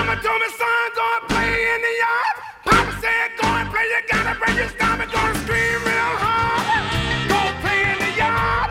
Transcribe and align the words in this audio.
Mama 0.00 0.16
told 0.22 0.40
me, 0.40 0.48
son, 0.56 0.66
go 0.96 1.18
and 1.20 1.28
play 1.28 1.74
in 1.74 1.82
the 1.82 1.94
yard. 2.00 2.36
Papa 2.64 2.92
said, 3.02 3.36
go 3.38 3.46
and 3.48 3.68
play. 3.68 3.84
You 3.84 4.00
gotta 4.08 4.38
break 4.38 4.56
your 4.56 4.70
stomach, 4.70 5.12
go 5.12 5.18
and 5.18 5.36
scream 5.40 5.84
real 5.84 6.16
hard. 6.16 7.28
Play 7.60 7.82
in 7.92 7.98
the 7.98 8.12
yard. 8.16 8.70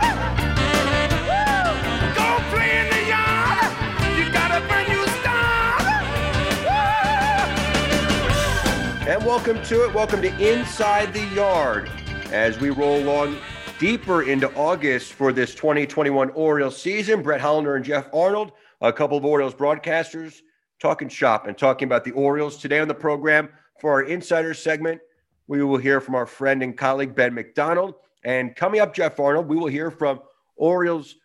And 9.07 9.23
welcome 9.23 9.61
to 9.65 9.83
it. 9.85 9.93
Welcome 9.93 10.23
to 10.23 10.31
Inside 10.39 11.13
the 11.13 11.25
Yard 11.35 11.91
as 12.31 12.59
we 12.59 12.71
roll 12.71 13.03
along 13.03 13.37
deeper 13.77 14.23
into 14.23 14.51
August 14.55 15.13
for 15.13 15.31
this 15.31 15.53
2021 15.53 16.31
Orioles 16.31 16.81
season. 16.81 17.21
Brett 17.21 17.39
Hollander 17.39 17.75
and 17.75 17.85
Geoff 17.85 18.07
Arnold, 18.11 18.53
a 18.81 18.91
couple 18.91 19.15
of 19.15 19.23
Orioles 19.23 19.53
broadcasters, 19.53 20.41
talking 20.79 21.09
shop 21.09 21.47
and 21.47 21.57
talking 21.57 21.87
about 21.87 22.03
the 22.03 22.11
Orioles. 22.11 22.57
Today 22.57 22.79
on 22.79 22.87
the 22.87 22.93
program 22.93 23.49
for 23.79 23.91
our 23.91 24.03
insider 24.03 24.53
segment, 24.53 25.01
we 25.47 25.63
will 25.63 25.77
hear 25.77 25.99
from 25.99 26.15
our 26.15 26.25
friend 26.25 26.63
and 26.63 26.77
colleague 26.77 27.15
Ben 27.15 27.33
McDonald. 27.33 27.95
And 28.23 28.55
coming 28.55 28.81
up, 28.81 28.93
Geoff 28.93 29.19
Arnold, 29.19 29.47
we 29.47 29.57
will 29.57 29.67
hear 29.67 29.91
from 29.91 30.19
Orioles 30.55 31.15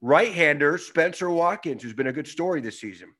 right-hander 0.00 0.78
Spenser 0.78 1.30
Watkins, 1.30 1.82
who's 1.82 1.92
been 1.92 2.08
a 2.08 2.12
good 2.12 2.26
story 2.26 2.60
this 2.60 2.80
season. 2.80 3.14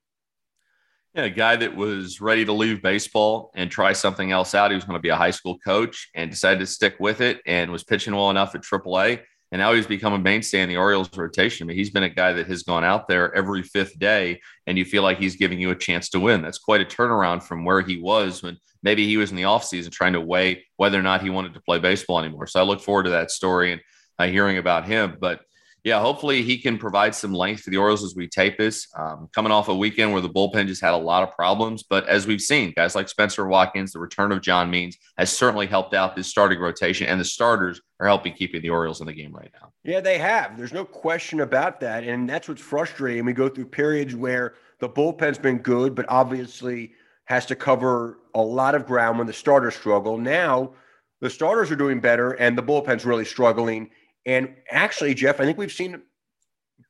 Yeah, 1.14 1.24
a 1.24 1.30
guy 1.30 1.56
that 1.56 1.76
was 1.76 2.20
ready 2.22 2.44
to 2.44 2.52
leave 2.52 2.80
baseball 2.80 3.50
and 3.54 3.70
try 3.70 3.92
something 3.92 4.32
else 4.32 4.54
out. 4.54 4.70
He 4.70 4.74
was 4.74 4.84
going 4.84 4.96
to 4.96 5.02
be 5.02 5.10
a 5.10 5.16
high 5.16 5.30
school 5.30 5.58
coach 5.58 6.08
and 6.14 6.30
decided 6.30 6.60
to 6.60 6.66
stick 6.66 6.96
with 6.98 7.20
it 7.20 7.40
and 7.46 7.70
was 7.70 7.84
pitching 7.84 8.14
well 8.14 8.30
enough 8.30 8.54
at 8.54 8.62
AAA. 8.62 9.20
And 9.52 9.60
now 9.60 9.74
he's 9.74 9.86
become 9.86 10.14
a 10.14 10.18
mainstay 10.18 10.62
in 10.62 10.68
the 10.70 10.78
Orioles 10.78 11.10
rotation. 11.14 11.64
I 11.64 11.68
mean, 11.68 11.76
he's 11.76 11.90
been 11.90 12.02
a 12.02 12.08
guy 12.08 12.32
that 12.32 12.46
has 12.46 12.62
gone 12.62 12.84
out 12.84 13.06
there 13.06 13.34
every 13.34 13.62
fifth 13.62 13.98
day, 13.98 14.40
and 14.66 14.78
you 14.78 14.86
feel 14.86 15.02
like 15.02 15.18
he's 15.18 15.36
giving 15.36 15.60
you 15.60 15.70
a 15.70 15.76
chance 15.76 16.08
to 16.10 16.20
win. 16.20 16.40
That's 16.40 16.58
quite 16.58 16.80
a 16.80 16.86
turnaround 16.86 17.42
from 17.42 17.66
where 17.66 17.82
he 17.82 18.00
was 18.00 18.42
when 18.42 18.56
maybe 18.82 19.06
he 19.06 19.18
was 19.18 19.30
in 19.30 19.36
the 19.36 19.42
offseason 19.42 19.92
trying 19.92 20.14
to 20.14 20.22
weigh 20.22 20.64
whether 20.78 20.98
or 20.98 21.02
not 21.02 21.22
he 21.22 21.28
wanted 21.28 21.52
to 21.52 21.60
play 21.60 21.78
baseball 21.78 22.18
anymore. 22.18 22.46
So 22.46 22.60
I 22.60 22.62
look 22.62 22.80
forward 22.80 23.04
to 23.04 23.10
that 23.10 23.30
story 23.30 23.72
and 23.72 23.82
uh, 24.18 24.26
hearing 24.26 24.56
about 24.56 24.86
him. 24.86 25.18
But 25.20 25.40
yeah, 25.84 26.00
hopefully 26.00 26.42
he 26.42 26.58
can 26.58 26.78
provide 26.78 27.14
some 27.14 27.34
length 27.34 27.62
for 27.62 27.70
the 27.70 27.76
Orioles 27.76 28.04
as 28.04 28.14
we 28.14 28.28
tape 28.28 28.56
this. 28.56 28.86
Um, 28.96 29.28
coming 29.34 29.50
off 29.50 29.68
a 29.68 29.74
weekend 29.74 30.12
where 30.12 30.20
the 30.20 30.28
bullpen 30.28 30.68
just 30.68 30.80
had 30.80 30.94
a 30.94 30.96
lot 30.96 31.24
of 31.24 31.34
problems, 31.34 31.82
but 31.82 32.08
as 32.08 32.26
we've 32.26 32.40
seen, 32.40 32.72
guys 32.76 32.94
like 32.94 33.08
Spenser 33.08 33.48
Watkins, 33.48 33.92
the 33.92 33.98
return 33.98 34.30
of 34.30 34.42
John 34.42 34.70
Means 34.70 34.96
has 35.18 35.36
certainly 35.36 35.66
helped 35.66 35.92
out 35.92 36.14
this 36.14 36.28
starting 36.28 36.60
rotation, 36.60 37.08
and 37.08 37.20
the 37.20 37.24
starters 37.24 37.80
are 37.98 38.06
helping 38.06 38.32
keeping 38.32 38.62
the 38.62 38.70
Orioles 38.70 39.00
in 39.00 39.08
the 39.08 39.12
game 39.12 39.32
right 39.32 39.50
now. 39.60 39.72
Yeah, 39.82 40.00
they 40.00 40.18
have. 40.18 40.56
There's 40.56 40.72
no 40.72 40.84
question 40.84 41.40
about 41.40 41.80
that, 41.80 42.04
and 42.04 42.28
that's 42.28 42.48
what's 42.48 42.62
frustrating. 42.62 43.24
We 43.24 43.32
go 43.32 43.48
through 43.48 43.66
periods 43.66 44.14
where 44.14 44.54
the 44.78 44.88
bullpen's 44.88 45.38
been 45.38 45.58
good, 45.58 45.96
but 45.96 46.06
obviously 46.08 46.92
has 47.24 47.46
to 47.46 47.56
cover 47.56 48.18
a 48.34 48.42
lot 48.42 48.74
of 48.74 48.86
ground 48.86 49.18
when 49.18 49.26
the 49.26 49.32
starters 49.32 49.74
struggle. 49.74 50.18
Now 50.18 50.74
the 51.20 51.30
starters 51.30 51.70
are 51.70 51.76
doing 51.76 52.00
better, 52.00 52.32
and 52.32 52.58
the 52.58 52.62
bullpen's 52.62 53.04
really 53.04 53.24
struggling 53.24 53.90
and 54.26 54.54
actually, 54.70 55.14
Geoff, 55.14 55.40
I 55.40 55.44
think 55.44 55.58
we've 55.58 55.72
seen 55.72 56.02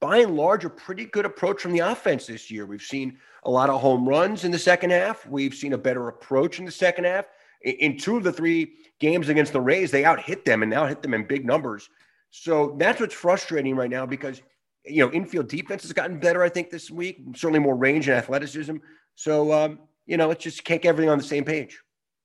by 0.00 0.19
and 0.19 0.37
large 0.37 0.65
a 0.65 0.70
pretty 0.70 1.04
good 1.04 1.25
approach 1.25 1.62
from 1.62 1.72
the 1.72 1.78
offense 1.78 2.26
this 2.26 2.50
year. 2.50 2.66
We've 2.66 2.82
seen 2.82 3.19
a 3.44 3.50
lot 3.50 3.70
of 3.70 3.81
home 3.81 4.09
runs 4.09 4.44
in 4.44 4.50
the 4.50 4.59
second 4.59 4.91
half. 4.91 5.26
We've 5.26 5.54
seen 5.54 5.72
a 5.72 5.78
better 5.78 6.09
approach 6.09 6.59
in 6.59 6.65
the 6.65 6.72
second 6.72 7.04
half. 7.04 7.26
In 7.62 7.97
two 7.97 8.16
of 8.16 8.25
the 8.25 8.32
three 8.32 8.72
games 8.98 9.28
against 9.28 9.53
the 9.53 9.60
Rays, 9.60 9.91
they 9.91 10.04
out 10.04 10.21
hit 10.21 10.44
them 10.44 10.62
and 10.62 10.71
now 10.71 10.87
hit 10.87 11.03
them 11.03 11.15
in 11.15 11.25
big 11.25 11.47
numbers. 11.47 11.88
So 12.31 12.75
that's 12.78 13.00
what's 13.00 13.15
frustrating 13.15 13.76
right 13.76 13.91
now 13.91 14.04
because 14.04 14.42
you 14.84 15.04
know 15.04 15.12
infield 15.12 15.48
defense 15.48 15.82
has 15.82 15.92
gotten 15.92 16.19
better. 16.19 16.42
I 16.42 16.48
think 16.48 16.71
this 16.71 16.91
week, 16.91 17.22
certainly 17.37 17.60
more 17.60 17.76
range 17.76 18.09
and 18.09 18.16
athleticism. 18.16 18.76
So 19.15 19.53
um, 19.53 19.78
you 20.06 20.16
know, 20.16 20.31
it's 20.32 20.42
just 20.42 20.65
can't 20.65 20.82
get 20.82 20.88
everything 20.88 21.10
on 21.10 21.19
the 21.19 21.25
same 21.25 21.44
page. 21.44 21.78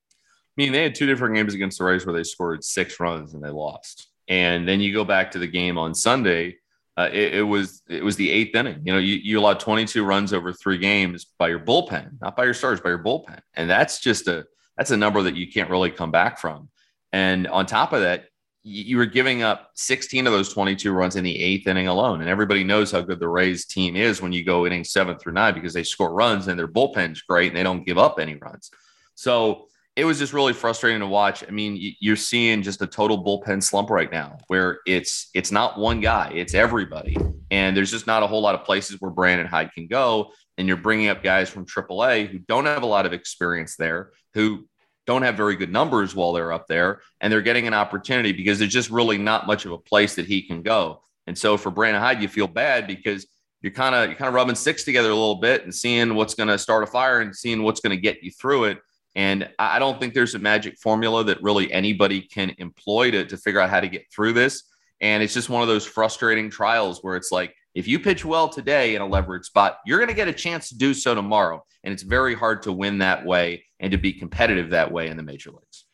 I 0.10 0.64
mean, 0.64 0.72
they 0.72 0.82
had 0.82 0.96
two 0.96 1.06
different 1.06 1.36
games 1.36 1.54
against 1.54 1.78
the 1.78 1.84
Rays 1.84 2.06
where 2.06 2.16
they 2.16 2.24
scored 2.24 2.64
six 2.64 3.00
runs 3.00 3.36
and 3.36 3.44
they 3.44 3.50
lost. 3.50 4.08
And 4.28 4.68
then 4.68 4.80
you 4.80 4.94
go 4.94 5.04
back 5.04 5.32
to 5.32 5.40
the 5.40 5.48
game 5.48 5.78
on 5.78 5.96
Sunday. 5.96 6.58
Uh, 6.98 7.10
it, 7.12 7.36
it, 7.36 7.44
was 7.44 7.84
it 7.88 8.04
was 8.04 8.16
the 8.16 8.30
eighth 8.30 8.56
inning. 8.56 8.82
You 8.84 8.94
know, 8.94 9.00
you, 9.00 9.16
you 9.16 9.40
allowed 9.40 9.60
22 9.60 10.04
runs 10.04 10.34
over 10.34 10.52
three 10.52 10.78
games 10.78 11.26
by 11.38 11.48
your 11.50 11.60
bullpen, 11.60 12.20
not 12.22 12.36
by 12.36 12.46
your 12.46 12.54
starters, 12.54 12.82
by 12.82 12.90
your 12.90 13.04
bullpen, 13.04 13.40
and 13.56 13.70
that's 13.70 14.00
just 14.00 14.28
a 14.28 14.46
that's 14.78 14.92
a 14.92 14.98
number 14.98 15.22
that 15.24 15.36
you 15.36 15.52
can't 15.52 15.70
really 15.70 15.92
come 15.92 16.12
back 16.12 16.40
from. 16.40 16.70
And 17.12 17.48
on 17.48 17.66
top 17.66 17.94
of 17.94 18.02
that, 18.02 18.26
you, 18.64 18.98
were 18.98 19.06
giving 19.06 19.44
up 19.44 19.72
16 19.76 20.28
of 20.28 20.34
those 20.34 20.54
22 20.54 20.92
runs 20.92 21.16
in 21.16 21.24
the 21.24 21.42
eighth 21.42 21.68
inning 21.68 21.88
alone. 21.88 22.20
And 22.20 22.30
everybody 22.30 22.64
knows 22.64 22.92
how 22.92 23.02
good 23.02 23.20
the 23.20 23.30
Rays 23.30 23.66
team 23.66 23.96
is 23.96 24.22
when 24.22 24.34
you 24.34 24.44
go 24.44 24.66
inning 24.66 24.84
seven 24.84 25.18
through 25.18 25.34
nine 25.34 25.54
because 25.54 25.74
they 25.74 25.84
score 25.84 26.14
runs 26.14 26.48
and 26.48 26.60
their 26.60 26.68
bullpen's 26.68 27.22
great 27.22 27.48
and 27.48 27.58
they 27.58 27.64
don't 27.64 27.86
give 27.86 27.98
up 27.98 28.20
any 28.20 28.36
runs. 28.36 28.70
So 29.16 29.68
it 29.98 30.06
was 30.06 30.20
just 30.20 30.32
really 30.32 30.54
frustrating 30.54 31.00
to 31.00 31.08
watch. 31.08 31.44
I 31.46 31.50
mean, 31.50 31.96
you're 32.00 32.16
seeing 32.16 32.62
just 32.62 32.84
a 32.84 32.88
total 32.88 33.24
bullpen 33.24 33.64
slump 33.64 33.90
right 33.90 34.12
now, 34.12 34.38
where 34.46 34.80
it's 34.86 35.32
it's 35.34 35.52
not 35.52 35.80
one 35.80 36.02
guy, 36.02 36.32
it's 36.36 36.54
everybody, 36.54 37.18
and 37.50 37.76
there's 37.76 37.90
just 37.90 38.06
not 38.06 38.22
a 38.22 38.28
whole 38.28 38.42
lot 38.42 38.54
of 38.54 38.64
places 38.64 39.02
where 39.02 39.10
Brandon 39.10 39.48
Hyde 39.48 39.74
can 39.74 39.88
go. 39.88 40.32
And 40.60 40.68
you're 40.68 40.78
bringing 40.78 41.08
up 41.08 41.24
guys 41.24 41.50
from 41.50 41.66
AAA 41.66 42.28
who 42.28 42.40
don't 42.40 42.66
have 42.66 42.84
a 42.84 42.88
lot 42.88 43.06
of 43.08 43.14
experience 43.14 43.76
there, 43.76 44.12
who 44.34 44.68
don't 45.08 45.24
have 45.24 45.36
very 45.36 45.56
good 45.56 45.72
numbers 45.72 46.16
while 46.16 46.32
they're 46.32 46.52
up 46.52 46.68
there, 46.68 47.02
and 47.20 47.34
they're 47.34 47.42
getting 47.42 47.68
an 47.68 47.74
opportunity 47.74 48.34
because 48.34 48.60
there's 48.60 48.74
just 48.74 48.92
really 48.92 49.18
not 49.18 49.48
much 49.48 49.66
of 49.66 49.72
a 49.72 49.78
place 49.80 50.16
that 50.16 50.28
he 50.28 50.44
can 50.44 50.62
go. 50.62 51.02
And 51.26 51.36
so 51.36 51.58
for 51.58 51.72
Brandon 51.72 52.02
Hyde, 52.02 52.22
you 52.22 52.28
feel 52.28 52.48
bad 52.48 52.86
because 52.86 53.26
you're 53.62 53.74
kind 53.74 53.96
of 53.96 54.10
you're 54.10 54.18
kind 54.18 54.28
of 54.30 54.36
rubbing 54.36 54.56
sticks 54.56 54.84
together 54.84 55.10
a 55.10 55.16
little 55.16 55.42
bit 55.42 55.64
and 55.64 55.74
seeing 55.74 56.14
what's 56.14 56.36
going 56.36 56.50
to 56.50 56.60
start 56.60 56.84
a 56.84 56.88
fire 56.88 57.22
and 57.22 57.36
seeing 57.36 57.64
what's 57.64 57.80
going 57.80 57.96
to 57.96 58.02
get 58.02 58.22
you 58.22 58.30
through 58.30 58.66
it 58.66 58.78
and 59.18 59.50
I 59.58 59.80
don't 59.80 60.00
think 60.00 60.14
there's 60.14 60.36
a 60.36 60.40
magic 60.40 60.78
formula 60.78 61.24
that 61.24 61.42
really 61.42 61.74
anybody 61.74 62.22
can 62.22 62.54
employ 62.60 63.10
to, 63.10 63.26
to 63.26 63.36
figure 63.36 63.60
out 63.60 63.72
how 63.72 63.80
to 63.80 63.88
get 63.88 64.06
through 64.14 64.34
this. 64.34 64.62
And 65.02 65.24
it's 65.24 65.34
just 65.34 65.50
one 65.50 65.64
of 65.64 65.68
those 65.68 65.88
frustrating 65.88 66.52
trials 66.52 67.00
where 67.02 67.16
it's 67.16 67.32
like, 67.32 67.56
if 67.74 67.88
you 67.88 68.00
pitch 68.00 68.24
well 68.24 68.48
today 68.48 68.94
in 68.94 69.02
a 69.02 69.08
leverage 69.08 69.46
spot, 69.46 69.80
you're 69.88 69.98
going 69.98 70.10
to 70.10 70.14
get 70.14 70.28
a 70.28 70.34
chance 70.34 70.70
to 70.70 70.78
do 70.78 70.94
so 70.94 71.16
tomorrow. 71.16 71.66
And 71.84 71.92
it's 71.92 72.04
very 72.04 72.36
hard 72.36 72.62
to 72.64 72.72
win 72.72 73.00
that 73.00 73.26
way 73.26 73.66
and 73.80 73.92
to 73.92 73.98
be 73.98 74.14
competitive 74.14 74.70
that 74.70 74.92
way 74.92 75.08
in 75.08 75.18
the 75.18 75.24
major 75.24 75.50
leagues. 75.50 75.86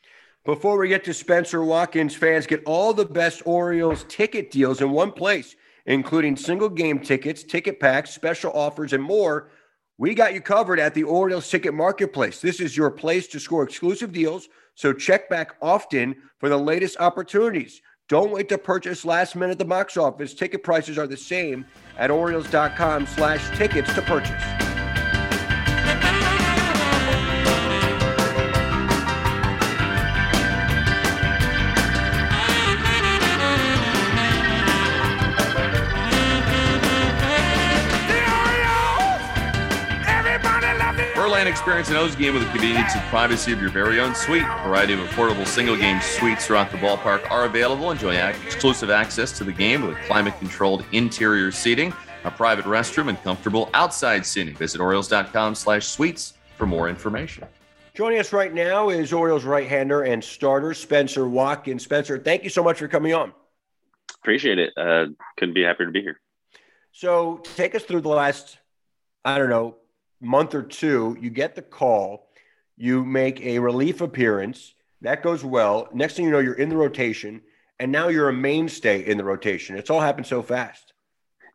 Before 0.44 0.76
we 0.76 0.88
get 0.88 1.04
to 1.04 1.14
Spenser 1.14 1.64
Watkins, 1.64 2.14
fans 2.14 2.46
get 2.46 2.62
all 2.66 2.92
the 2.92 3.06
best 3.06 3.40
Orioles 3.46 4.04
ticket 4.06 4.50
deals 4.50 4.82
in 4.82 4.90
one 4.90 5.12
place, 5.12 5.56
including 5.86 6.36
single 6.36 6.68
game 6.68 6.98
tickets, 6.98 7.42
ticket 7.42 7.80
packs, 7.80 8.10
special 8.10 8.52
offers, 8.52 8.92
and 8.92 9.02
more. 9.02 9.50
We 9.96 10.14
got 10.14 10.34
you 10.34 10.40
covered 10.40 10.80
at 10.80 10.92
the 10.92 11.04
Orioles 11.04 11.48
Ticket 11.48 11.72
Marketplace. 11.72 12.40
This 12.40 12.58
is 12.58 12.76
your 12.76 12.90
place 12.90 13.28
to 13.28 13.38
score 13.38 13.62
exclusive 13.62 14.12
deals, 14.12 14.48
so 14.74 14.92
check 14.92 15.28
back 15.30 15.54
often 15.62 16.16
for 16.38 16.48
the 16.48 16.58
latest 16.58 16.96
opportunities. 16.98 17.80
Don't 18.08 18.32
wait 18.32 18.48
to 18.48 18.58
purchase 18.58 19.04
last 19.04 19.36
minute 19.36 19.52
at 19.52 19.58
the 19.58 19.64
box 19.64 19.96
office. 19.96 20.34
Ticket 20.34 20.64
prices 20.64 20.98
are 20.98 21.06
the 21.06 21.16
same 21.16 21.64
at 21.96 22.10
Orioles.com 22.10 23.06
slash 23.06 23.56
tickets 23.56 23.94
to 23.94 24.02
purchase. 24.02 24.63
Verlaine 41.44 41.52
experience 41.52 41.90
an 41.90 41.96
O's 41.96 42.16
game 42.16 42.32
with 42.32 42.42
the 42.42 42.48
convenience 42.50 42.94
and 42.94 43.02
privacy 43.10 43.52
of 43.52 43.60
your 43.60 43.68
very 43.68 44.00
own 44.00 44.14
suite. 44.14 44.44
A 44.44 44.66
variety 44.66 44.94
of 44.94 45.00
affordable 45.00 45.46
single 45.46 45.76
game 45.76 46.00
suites 46.00 46.46
throughout 46.46 46.70
the 46.70 46.78
ballpark 46.78 47.30
are 47.30 47.44
available. 47.44 47.90
Enjoy 47.90 48.14
exclusive 48.14 48.88
access 48.88 49.30
to 49.36 49.44
the 49.44 49.52
game 49.52 49.86
with 49.86 49.98
climate 50.06 50.32
controlled 50.38 50.86
interior 50.92 51.52
seating, 51.52 51.92
a 52.24 52.30
private 52.30 52.64
restroom, 52.64 53.10
and 53.10 53.22
comfortable 53.22 53.68
outside 53.74 54.24
seating. 54.24 54.54
Visit 54.54 54.80
Orioles.com 54.80 55.54
slash 55.54 55.86
suites 55.86 56.32
for 56.56 56.64
more 56.64 56.88
information. 56.88 57.44
Joining 57.92 58.20
us 58.20 58.32
right 58.32 58.54
now 58.54 58.88
is 58.88 59.12
Orioles 59.12 59.44
right 59.44 59.68
hander 59.68 60.02
and 60.04 60.24
starter 60.24 60.72
Spenser 60.72 61.28
Watkins. 61.28 61.86
Spenser, 61.86 62.18
thank 62.18 62.44
you 62.44 62.50
so 62.50 62.64
much 62.64 62.78
for 62.78 62.88
coming 62.88 63.12
on. 63.12 63.34
Appreciate 64.22 64.58
it. 64.58 64.72
Uh, 64.78 65.08
couldn't 65.36 65.54
be 65.54 65.62
happier 65.62 65.86
to 65.86 65.92
be 65.92 66.00
here. 66.00 66.18
So, 66.92 67.42
take 67.56 67.74
us 67.74 67.82
through 67.82 68.00
the 68.00 68.08
last, 68.08 68.56
I 69.26 69.36
don't 69.36 69.50
know, 69.50 69.76
month 70.24 70.54
or 70.54 70.62
two. 70.62 71.16
You 71.20 71.30
get 71.30 71.54
the 71.54 71.62
call, 71.62 72.28
you 72.76 73.04
make 73.04 73.40
a 73.40 73.58
relief 73.58 74.00
appearance. 74.00 74.74
That 75.02 75.22
goes 75.22 75.44
well. 75.44 75.88
Next 75.92 76.14
thing 76.14 76.24
you 76.24 76.30
know, 76.30 76.38
you're 76.38 76.54
in 76.54 76.70
the 76.70 76.76
rotation, 76.76 77.42
and 77.78 77.92
now 77.92 78.08
you're 78.08 78.28
a 78.28 78.32
mainstay 78.32 79.06
in 79.06 79.18
the 79.18 79.24
rotation. 79.24 79.76
It's 79.76 79.90
all 79.90 80.00
happened 80.00 80.26
so 80.26 80.42
fast. 80.42 80.92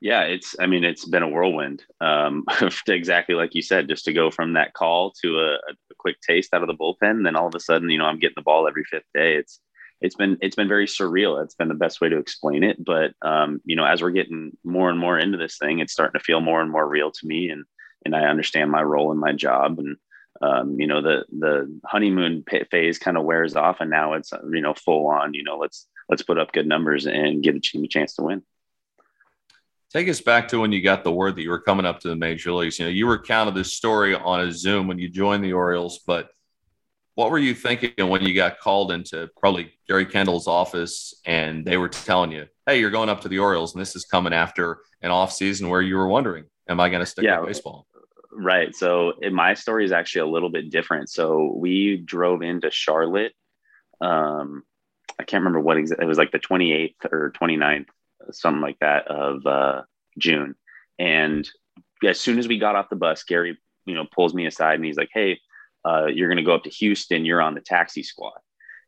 Yeah, 0.02 0.22
it's. 0.22 0.56
I 0.60 0.68
mean, 0.68 0.84
it's 0.84 1.06
been 1.06 1.24
a 1.24 1.28
whirlwind. 1.28 1.84
Um, 2.00 2.46
exactly 2.88 3.36
like 3.36 3.54
you 3.54 3.62
said, 3.62 3.90
just 3.90 4.06
to 4.06 4.14
go 4.14 4.32
from 4.32 4.54
that 4.54 4.74
call 4.74 5.12
to 5.22 5.40
a, 5.40 5.54
a 5.56 5.96
quick 5.98 6.22
taste 6.22 6.54
out 6.54 6.62
of 6.62 6.68
the 6.68 6.76
bullpen, 6.76 7.24
then 7.24 7.36
all 7.36 7.48
of 7.48 7.56
a 7.56 7.60
sudden, 7.60 7.90
you 7.90 7.98
know, 7.98 8.06
I'm 8.06 8.20
getting 8.20 8.36
the 8.38 8.42
ball 8.42 8.68
every 8.68 8.86
fifth 8.86 9.10
day. 9.14 9.36
It's 9.36 9.60
it's 10.02 10.16
been 10.16 10.38
it's 10.42 10.56
been 10.56 10.68
very 10.68 10.86
surreal. 10.86 11.44
It's 11.44 11.56
been 11.56 11.68
the 11.68 11.74
best 11.74 12.00
way 12.00 12.10
to 12.10 12.18
explain 12.18 12.64
it. 12.64 12.84
But 12.84 13.14
um, 13.22 13.62
you 13.66 13.76
know, 13.76 13.86
as 13.86 14.02
we're 14.02 14.12
getting 14.12 14.56
more 14.64 14.90
and 14.90 15.00
more 15.00 15.20
into 15.20 15.38
this 15.38 15.58
thing, 15.58 15.80
it's 15.80 15.94
starting 15.94 16.18
to 16.18 16.24
feel 16.24 16.40
more 16.40 16.62
and 16.62 16.72
more 16.72 16.88
real 16.88 17.12
to 17.12 17.28
me, 17.28 17.50
and 17.50 17.66
and 18.06 18.16
I 18.16 18.22
understand 18.22 18.72
my 18.72 18.82
role 18.82 19.12
in 19.12 19.18
my 19.18 19.34
job. 19.34 19.80
And 19.80 19.98
um, 20.42 20.80
you 20.80 20.88
know, 20.88 21.02
the 21.02 21.26
the 21.38 21.80
honeymoon 21.86 22.44
phase 22.72 22.98
kind 22.98 23.18
of 23.18 23.26
wears 23.26 23.56
off, 23.56 23.78
and 23.82 23.90
now 23.90 24.14
it's 24.14 24.32
you 24.52 24.62
know 24.62 24.74
full 24.74 25.08
on. 25.08 25.34
You 25.34 25.44
know, 25.44 25.58
let's 25.58 25.88
let's 26.08 26.24
put 26.24 26.38
up 26.38 26.52
good 26.52 26.68
numbers 26.68 27.06
and 27.06 27.44
give 27.44 27.56
the 27.56 27.62
team 27.62 27.84
a 27.84 27.88
chance 27.88 28.16
to 28.16 28.24
win. 28.24 28.44
Take 29.92 30.08
us 30.08 30.22
back 30.22 30.50
to 30.50 30.60
when 30.60 30.72
you 30.72 30.84
got 30.84 31.04
the 31.04 31.12
word 31.12 31.36
that 31.36 31.42
you 31.42 31.50
were 31.50 31.62
coming 31.62 31.86
up 31.86 32.00
to 32.02 32.10
the 32.10 32.16
major 32.16 32.52
leagues. 32.52 32.78
You 32.78 32.86
know, 32.86 32.92
you 32.92 33.10
recounted 33.10 33.56
this 33.56 33.74
story 33.74 34.14
on 34.14 34.42
a 34.42 34.52
Zoom 34.52 34.88
when 34.88 35.00
you 35.00 35.10
joined 35.10 35.44
the 35.44 35.54
Orioles, 35.54 36.00
but 36.06 36.30
what 37.16 37.32
were 37.32 37.40
you 37.40 37.56
thinking 37.56 38.08
when 38.08 38.22
you 38.22 38.34
got 38.34 38.60
called 38.60 38.92
into 38.92 39.30
probably 39.38 39.74
Gary 39.88 40.06
Kendall's 40.06 40.48
office 40.48 41.14
and 41.26 41.66
they 41.66 41.76
were 41.76 41.90
telling 41.90 42.32
you, 42.32 42.46
"Hey, 42.66 42.80
you're 42.80 42.92
going 42.92 43.10
up 43.10 43.22
to 43.22 43.28
the 43.30 43.40
Orioles, 43.40 43.74
and 43.74 43.82
this 43.82 43.96
is 43.96 44.06
coming 44.06 44.32
after 44.32 44.84
an 45.02 45.12
off 45.12 45.34
season 45.34 45.68
where 45.68 45.82
you 45.82 45.98
were 45.98 46.08
wondering, 46.08 46.46
am 46.70 46.80
I 46.80 46.88
going 46.88 47.02
to 47.02 47.06
stick 47.06 47.26
yeah, 47.26 47.40
with 47.40 47.50
baseball?" 47.50 47.88
Right. 48.32 48.76
So 48.76 49.14
my 49.32 49.56
story 49.56 49.86
is 49.86 49.92
actually 49.92 50.22
a 50.22 50.34
little 50.34 50.50
bit 50.50 50.70
different. 50.70 51.10
So 51.10 51.54
we 51.56 51.98
drove 51.98 52.42
into 52.42 52.70
Charlotte. 52.70 53.34
Um, 54.02 54.64
I 55.20 55.24
can't 55.24 55.42
remember 55.42 55.60
what 55.60 55.78
exactly. 55.78 56.06
It 56.06 56.08
was 56.08 56.18
like 56.18 56.32
the 56.32 56.40
28th 56.40 57.12
or 57.12 57.34
29th 57.40 57.88
something 58.32 58.62
like 58.62 58.80
that 58.80 59.08
of 59.08 59.46
uh, 59.46 59.82
June. 60.18 60.56
And 60.98 61.50
as 62.06 62.20
soon 62.20 62.40
as 62.40 62.48
we 62.48 62.58
got 62.58 62.76
off 62.76 62.90
the 62.90 62.96
bus, 62.96 63.24
Gary, 63.24 63.58
you 63.86 63.96
know, 63.96 64.06
pulls 64.14 64.34
me 64.34 64.46
aside 64.46 64.76
and 64.76 64.86
he's 64.86 64.98
like, 64.98 65.10
"Hey, 65.14 65.40
uh, 65.86 66.06
you're 66.06 66.28
going 66.28 66.38
to 66.38 66.44
go 66.44 66.56
up 66.56 66.64
to 66.64 66.70
Houston. 66.70 67.26
You're 67.26 67.42
on 67.42 67.56
the 67.56 67.62
taxi 67.62 68.04
squad." 68.04 68.40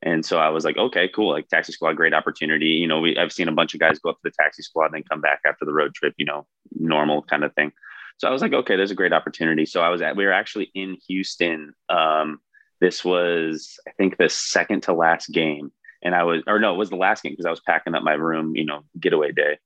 And 0.03 0.25
so 0.25 0.39
I 0.39 0.49
was 0.49 0.65
like, 0.65 0.77
"Okay, 0.77 1.09
cool. 1.09 1.31
Like 1.31 1.47
taxi 1.47 1.73
squad, 1.73 1.93
great 1.93 2.13
opportunity. 2.13 2.67
You 2.67 2.87
know, 2.87 2.99
we 2.99 3.17
I've 3.17 3.31
seen 3.31 3.47
a 3.47 3.53
bunch 3.53 3.73
of 3.73 3.79
guys 3.79 3.99
go 3.99 4.09
up 4.09 4.17
to 4.17 4.29
the 4.29 4.35
taxi 4.39 4.63
squad 4.63 4.85
and 4.85 4.95
then 4.95 5.03
come 5.03 5.21
back 5.21 5.41
after 5.45 5.65
the 5.65 5.73
road 5.73 5.93
trip. 5.95 6.13
You 6.17 6.25
know, 6.25 6.47
normal 6.71 7.23
kind 7.23 7.43
of 7.43 7.53
thing." 7.53 7.71
So 8.21 8.27
I 8.27 8.31
was 8.31 8.41
like, 8.41 8.53
"Okay, 8.53 8.75
there's 8.75 8.91
a 8.91 8.95
great 8.95 9.13
opportunity." 9.13 9.65
So 9.65 9.81
I 9.81 9.89
was 9.89 10.01
at 10.01 10.15
we 10.15 10.25
were 10.25 10.31
actually 10.31 10.71
in 10.75 10.97
Houston. 11.07 11.73
Um, 11.89 12.39
this 12.79 13.03
was 13.03 13.79
I 13.87 13.91
think 13.91 14.17
the 14.17 14.29
second 14.29 14.83
to 14.83 14.93
last 14.93 15.31
game 15.31 15.71
and 16.03 16.15
I 16.15 16.23
was, 16.23 16.41
or 16.47 16.59
no, 16.59 16.73
it 16.73 16.77
was 16.77 16.89
the 16.89 16.95
last 16.95 17.23
game 17.23 17.33
because 17.33 17.45
I 17.45 17.51
was 17.51 17.59
packing 17.59 17.95
up 17.95 18.03
my 18.03 18.13
room, 18.13 18.55
you 18.55 18.65
know, 18.65 18.81
getaway 18.99 19.31
day. 19.31 19.59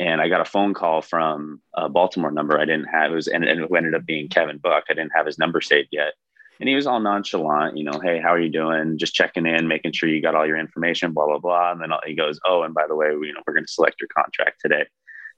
And 0.00 0.20
I 0.20 0.28
got 0.28 0.40
a 0.40 0.46
phone 0.46 0.74
call 0.74 1.02
from 1.02 1.60
a 1.74 1.88
Baltimore 1.88 2.32
number 2.32 2.58
I 2.58 2.64
didn't 2.64 2.86
have. 2.86 3.12
It 3.12 3.14
was, 3.14 3.28
and, 3.28 3.44
and 3.44 3.60
it 3.60 3.70
ended 3.76 3.94
up 3.94 4.06
being 4.06 4.28
Kevin 4.28 4.58
Buck. 4.58 4.84
I 4.88 4.94
didn't 4.94 5.12
have 5.14 5.26
his 5.26 5.38
number 5.38 5.60
saved 5.60 5.88
yet. 5.92 6.14
And 6.58 6.68
he 6.68 6.74
was 6.74 6.86
all 6.86 7.00
nonchalant, 7.00 7.76
you 7.76 7.84
know, 7.84 8.00
hey, 8.00 8.20
how 8.20 8.28
are 8.28 8.40
you 8.40 8.48
doing? 8.48 8.96
Just 8.98 9.14
checking 9.14 9.46
in, 9.46 9.68
making 9.68 9.92
sure 9.92 10.08
you 10.08 10.22
got 10.22 10.34
all 10.34 10.46
your 10.46 10.58
information, 10.58 11.12
blah, 11.12 11.26
blah, 11.26 11.38
blah. 11.38 11.72
And 11.72 11.80
then 11.80 11.90
he 12.06 12.14
goes, 12.14 12.40
oh, 12.44 12.62
and 12.62 12.72
by 12.72 12.86
the 12.86 12.94
way, 12.94 13.14
we, 13.16 13.28
you 13.28 13.34
know, 13.34 13.40
we're 13.46 13.54
going 13.54 13.66
to 13.66 13.72
select 13.72 14.00
your 14.00 14.08
contract 14.16 14.60
today. 14.60 14.86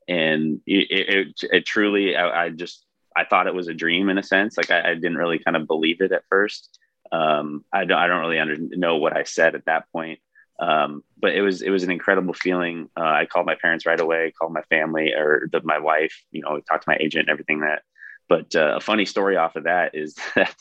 And 0.09 0.61
it, 0.67 0.91
it, 0.91 1.41
it 1.43 1.67
truly, 1.67 2.17
I, 2.17 2.45
I, 2.45 2.49
just, 2.51 2.85
I 3.17 3.25
thought 3.25 3.47
it 3.47 3.55
was 3.55 3.69
a 3.69 3.75
dream 3.75 4.09
in 4.09 4.19
a 4.19 4.23
sense. 4.23 4.57
Like 4.57 4.71
I, 4.71 4.91
I 4.91 4.95
didn't 4.95 5.17
really 5.17 5.39
kind 5.39 5.57
of 5.57 5.67
believe 5.67 6.01
it 6.01 6.13
at 6.13 6.25
first. 6.29 6.79
Um, 7.13 7.65
I 7.73 7.85
don't, 7.85 7.99
I 7.99 8.07
don't 8.07 8.21
really 8.21 8.39
under, 8.39 8.57
know 8.59 8.97
what 8.97 9.17
I 9.17 9.25
said 9.25 9.55
at 9.55 9.67
that 9.67 9.91
point. 9.93 10.21
Um, 10.59 11.03
but 11.19 11.35
it 11.35 11.43
was 11.43 11.63
it 11.63 11.71
was 11.71 11.83
an 11.83 11.91
incredible 11.91 12.35
feeling. 12.35 12.89
Uh, 12.97 13.03
I 13.03 13.27
called 13.27 13.47
my 13.47 13.57
parents 13.57 13.87
right 13.87 13.99
away, 13.99 14.33
called 14.39 14.53
my 14.53 14.63
family 14.63 15.13
or 15.13 15.49
the, 15.51 15.61
my 15.65 15.79
wife. 15.79 16.23
You 16.31 16.43
know, 16.43 16.61
talked 16.61 16.85
to 16.85 16.91
my 16.91 16.97
agent 17.01 17.23
and 17.23 17.31
everything 17.31 17.61
that. 17.61 17.83
But 18.29 18.55
uh, 18.55 18.77
a 18.77 18.81
funny 18.81 19.05
story 19.05 19.37
off 19.37 19.57
of 19.57 19.65
that 19.65 19.95
is 19.95 20.17
that 20.37 20.55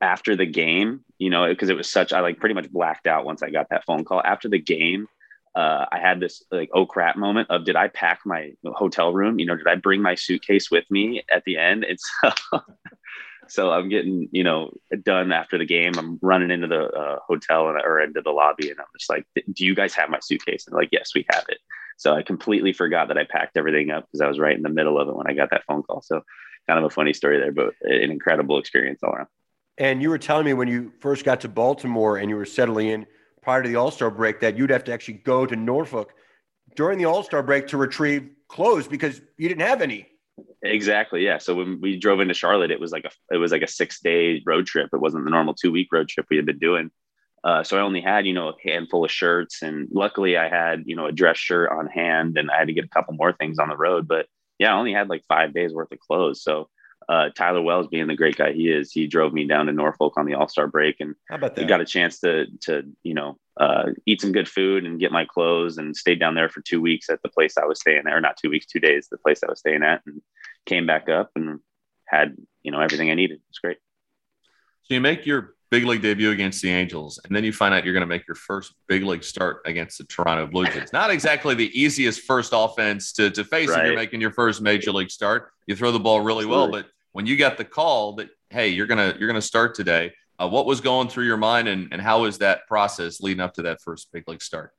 after 0.00 0.36
the 0.36 0.46
game, 0.46 1.04
you 1.18 1.30
know, 1.30 1.46
because 1.46 1.68
it 1.68 1.76
was 1.76 1.90
such 1.90 2.12
I 2.12 2.20
like 2.20 2.38
pretty 2.38 2.54
much 2.54 2.70
blacked 2.70 3.06
out 3.06 3.24
once 3.24 3.42
I 3.42 3.50
got 3.50 3.68
that 3.70 3.84
phone 3.84 4.04
call. 4.04 4.20
After 4.24 4.48
the 4.48 4.58
game, 4.58 5.06
uh, 5.54 5.86
I 5.92 5.98
had 5.98 6.20
this 6.20 6.42
like 6.50 6.70
oh 6.72 6.86
crap 6.86 7.16
moment 7.16 7.50
of 7.50 7.64
did 7.64 7.76
I 7.76 7.88
pack 7.88 8.20
my 8.24 8.52
hotel 8.64 9.12
room? 9.12 9.38
You 9.38 9.46
know, 9.46 9.56
did 9.56 9.66
I 9.66 9.74
bring 9.74 10.00
my 10.02 10.14
suitcase 10.14 10.70
with 10.70 10.84
me 10.90 11.22
at 11.30 11.44
the 11.44 11.58
end? 11.58 11.84
It's 11.84 12.10
so 12.20 12.32
so 13.48 13.70
I'm 13.70 13.88
getting, 13.88 14.28
you 14.32 14.44
know, 14.44 14.72
done 15.02 15.32
after 15.32 15.58
the 15.58 15.66
game. 15.66 15.92
I'm 15.98 16.18
running 16.22 16.50
into 16.50 16.68
the 16.68 16.84
uh, 16.84 17.18
hotel 17.26 17.68
and, 17.68 17.78
or 17.78 18.00
into 18.00 18.22
the 18.22 18.30
lobby, 18.30 18.70
and 18.70 18.80
I'm 18.80 18.86
just 18.98 19.10
like, 19.10 19.26
"Do 19.34 19.66
you 19.66 19.74
guys 19.74 19.94
have 19.94 20.08
my 20.08 20.20
suitcase?" 20.20 20.66
And 20.66 20.74
like, 20.74 20.88
"Yes, 20.90 21.10
we 21.14 21.26
have 21.30 21.44
it." 21.48 21.58
So 21.98 22.14
I 22.14 22.22
completely 22.22 22.72
forgot 22.72 23.08
that 23.08 23.18
I 23.18 23.24
packed 23.24 23.56
everything 23.56 23.90
up 23.90 24.06
because 24.06 24.22
I 24.22 24.28
was 24.28 24.38
right 24.38 24.56
in 24.56 24.62
the 24.62 24.68
middle 24.68 24.98
of 24.98 25.08
it 25.08 25.14
when 25.14 25.26
I 25.28 25.34
got 25.34 25.50
that 25.50 25.64
phone 25.64 25.82
call. 25.82 26.02
So 26.02 26.22
kind 26.66 26.78
of 26.78 26.84
a 26.84 26.90
funny 26.90 27.12
story 27.12 27.38
there, 27.38 27.52
but 27.52 27.74
an 27.82 28.10
incredible 28.10 28.58
experience 28.58 29.00
all 29.02 29.12
around. 29.12 29.28
And 29.78 30.02
you 30.02 30.10
were 30.10 30.18
telling 30.18 30.44
me 30.44 30.54
when 30.54 30.68
you 30.68 30.92
first 31.00 31.24
got 31.24 31.40
to 31.42 31.48
Baltimore 31.48 32.16
and 32.16 32.30
you 32.30 32.36
were 32.36 32.44
settling 32.44 32.88
in 32.88 33.06
prior 33.42 33.62
to 33.62 33.68
the 33.68 33.76
All 33.76 33.90
Star 33.90 34.10
break 34.10 34.40
that 34.40 34.56
you'd 34.56 34.70
have 34.70 34.84
to 34.84 34.92
actually 34.92 35.14
go 35.14 35.44
to 35.46 35.56
Norfolk 35.56 36.14
during 36.76 36.98
the 36.98 37.04
All 37.04 37.22
Star 37.22 37.42
break 37.42 37.68
to 37.68 37.76
retrieve 37.76 38.30
clothes 38.48 38.88
because 38.88 39.20
you 39.36 39.48
didn't 39.48 39.66
have 39.66 39.82
any. 39.82 40.08
Exactly. 40.62 41.24
Yeah. 41.24 41.38
So 41.38 41.54
when 41.54 41.80
we 41.80 41.98
drove 41.98 42.20
into 42.20 42.34
Charlotte, 42.34 42.70
it 42.70 42.80
was 42.80 42.92
like 42.92 43.04
a 43.04 43.10
it 43.34 43.38
was 43.38 43.52
like 43.52 43.62
a 43.62 43.68
six 43.68 44.00
day 44.00 44.42
road 44.46 44.66
trip. 44.66 44.90
It 44.92 45.00
wasn't 45.00 45.24
the 45.24 45.30
normal 45.30 45.54
two 45.54 45.72
week 45.72 45.88
road 45.92 46.08
trip 46.08 46.26
we 46.30 46.36
had 46.36 46.46
been 46.46 46.58
doing. 46.58 46.90
Uh, 47.44 47.64
so 47.64 47.76
I 47.76 47.80
only 47.80 48.00
had 48.00 48.26
you 48.26 48.32
know 48.32 48.50
a 48.50 48.68
handful 48.68 49.04
of 49.04 49.10
shirts, 49.10 49.62
and 49.62 49.88
luckily 49.90 50.36
I 50.36 50.48
had 50.48 50.84
you 50.86 50.94
know 50.94 51.06
a 51.06 51.12
dress 51.12 51.38
shirt 51.38 51.70
on 51.70 51.88
hand, 51.88 52.38
and 52.38 52.50
I 52.50 52.58
had 52.58 52.68
to 52.68 52.72
get 52.72 52.84
a 52.84 52.88
couple 52.88 53.14
more 53.14 53.32
things 53.32 53.58
on 53.58 53.68
the 53.68 53.76
road. 53.76 54.06
But 54.06 54.26
yeah, 54.58 54.72
I 54.72 54.78
only 54.78 54.92
had 54.92 55.08
like 55.08 55.24
five 55.28 55.52
days 55.52 55.74
worth 55.74 55.90
of 55.90 55.98
clothes. 55.98 56.42
So 56.42 56.68
uh, 57.12 57.28
Tyler 57.28 57.60
Wells, 57.60 57.88
being 57.88 58.06
the 58.06 58.16
great 58.16 58.36
guy 58.36 58.52
he 58.52 58.70
is, 58.70 58.90
he 58.90 59.06
drove 59.06 59.34
me 59.34 59.46
down 59.46 59.66
to 59.66 59.72
Norfolk 59.72 60.14
on 60.16 60.24
the 60.24 60.32
All 60.32 60.48
Star 60.48 60.66
break, 60.66 60.96
and 61.00 61.14
we 61.58 61.64
got 61.64 61.82
a 61.82 61.84
chance 61.84 62.20
to 62.20 62.46
to 62.62 62.84
you 63.02 63.12
know 63.12 63.38
uh, 63.60 63.90
eat 64.06 64.22
some 64.22 64.32
good 64.32 64.48
food 64.48 64.86
and 64.86 64.98
get 64.98 65.12
my 65.12 65.26
clothes, 65.26 65.76
and 65.76 65.94
stayed 65.94 66.18
down 66.18 66.34
there 66.34 66.48
for 66.48 66.62
two 66.62 66.80
weeks 66.80 67.10
at 67.10 67.20
the 67.22 67.28
place 67.28 67.58
I 67.58 67.66
was 67.66 67.80
staying 67.80 68.04
at, 68.06 68.14
or 68.14 68.22
not 68.22 68.38
two 68.38 68.48
weeks, 68.48 68.64
two 68.64 68.80
days, 68.80 69.08
the 69.10 69.18
place 69.18 69.40
I 69.44 69.50
was 69.50 69.58
staying 69.58 69.82
at, 69.82 70.00
and 70.06 70.22
came 70.64 70.86
back 70.86 71.10
up 71.10 71.30
and 71.36 71.60
had 72.06 72.34
you 72.62 72.72
know 72.72 72.80
everything 72.80 73.10
I 73.10 73.14
needed. 73.14 73.40
It's 73.50 73.58
great. 73.58 73.76
So 74.84 74.94
you 74.94 75.00
make 75.02 75.26
your 75.26 75.54
big 75.70 75.84
league 75.84 76.00
debut 76.02 76.30
against 76.30 76.62
the 76.62 76.70
Angels, 76.70 77.20
and 77.24 77.36
then 77.36 77.44
you 77.44 77.52
find 77.52 77.74
out 77.74 77.84
you're 77.84 77.94
going 77.94 78.00
to 78.00 78.06
make 78.06 78.26
your 78.26 78.36
first 78.36 78.72
big 78.88 79.02
league 79.02 79.22
start 79.22 79.60
against 79.66 79.98
the 79.98 80.04
Toronto 80.04 80.46
Blue 80.46 80.64
Jays. 80.64 80.94
Not 80.94 81.10
exactly 81.10 81.54
the 81.54 81.70
easiest 81.78 82.20
first 82.22 82.52
offense 82.54 83.12
to, 83.14 83.30
to 83.30 83.44
face 83.44 83.68
right. 83.68 83.80
if 83.80 83.86
you're 83.86 83.96
making 83.96 84.22
your 84.22 84.32
first 84.32 84.62
major 84.62 84.92
league 84.92 85.10
start. 85.10 85.50
You 85.66 85.76
throw 85.76 85.92
the 85.92 86.00
ball 86.00 86.20
really 86.20 86.44
Absolutely. 86.44 86.56
well, 86.56 86.70
but 86.70 86.86
when 87.12 87.26
you 87.26 87.36
got 87.36 87.56
the 87.56 87.64
call 87.64 88.14
that 88.14 88.30
hey, 88.50 88.68
you're 88.68 88.86
gonna 88.86 89.14
you're 89.18 89.28
gonna 89.28 89.40
start 89.40 89.74
today, 89.74 90.12
uh, 90.38 90.48
what 90.48 90.66
was 90.66 90.80
going 90.80 91.08
through 91.08 91.24
your 91.24 91.36
mind, 91.36 91.68
and 91.68 91.88
and 91.92 92.00
how 92.02 92.22
was 92.22 92.38
that 92.38 92.66
process 92.66 93.20
leading 93.20 93.40
up 93.40 93.54
to 93.54 93.62
that 93.62 93.80
first 93.80 94.12
big 94.12 94.28
league 94.28 94.42
start? 94.42 94.72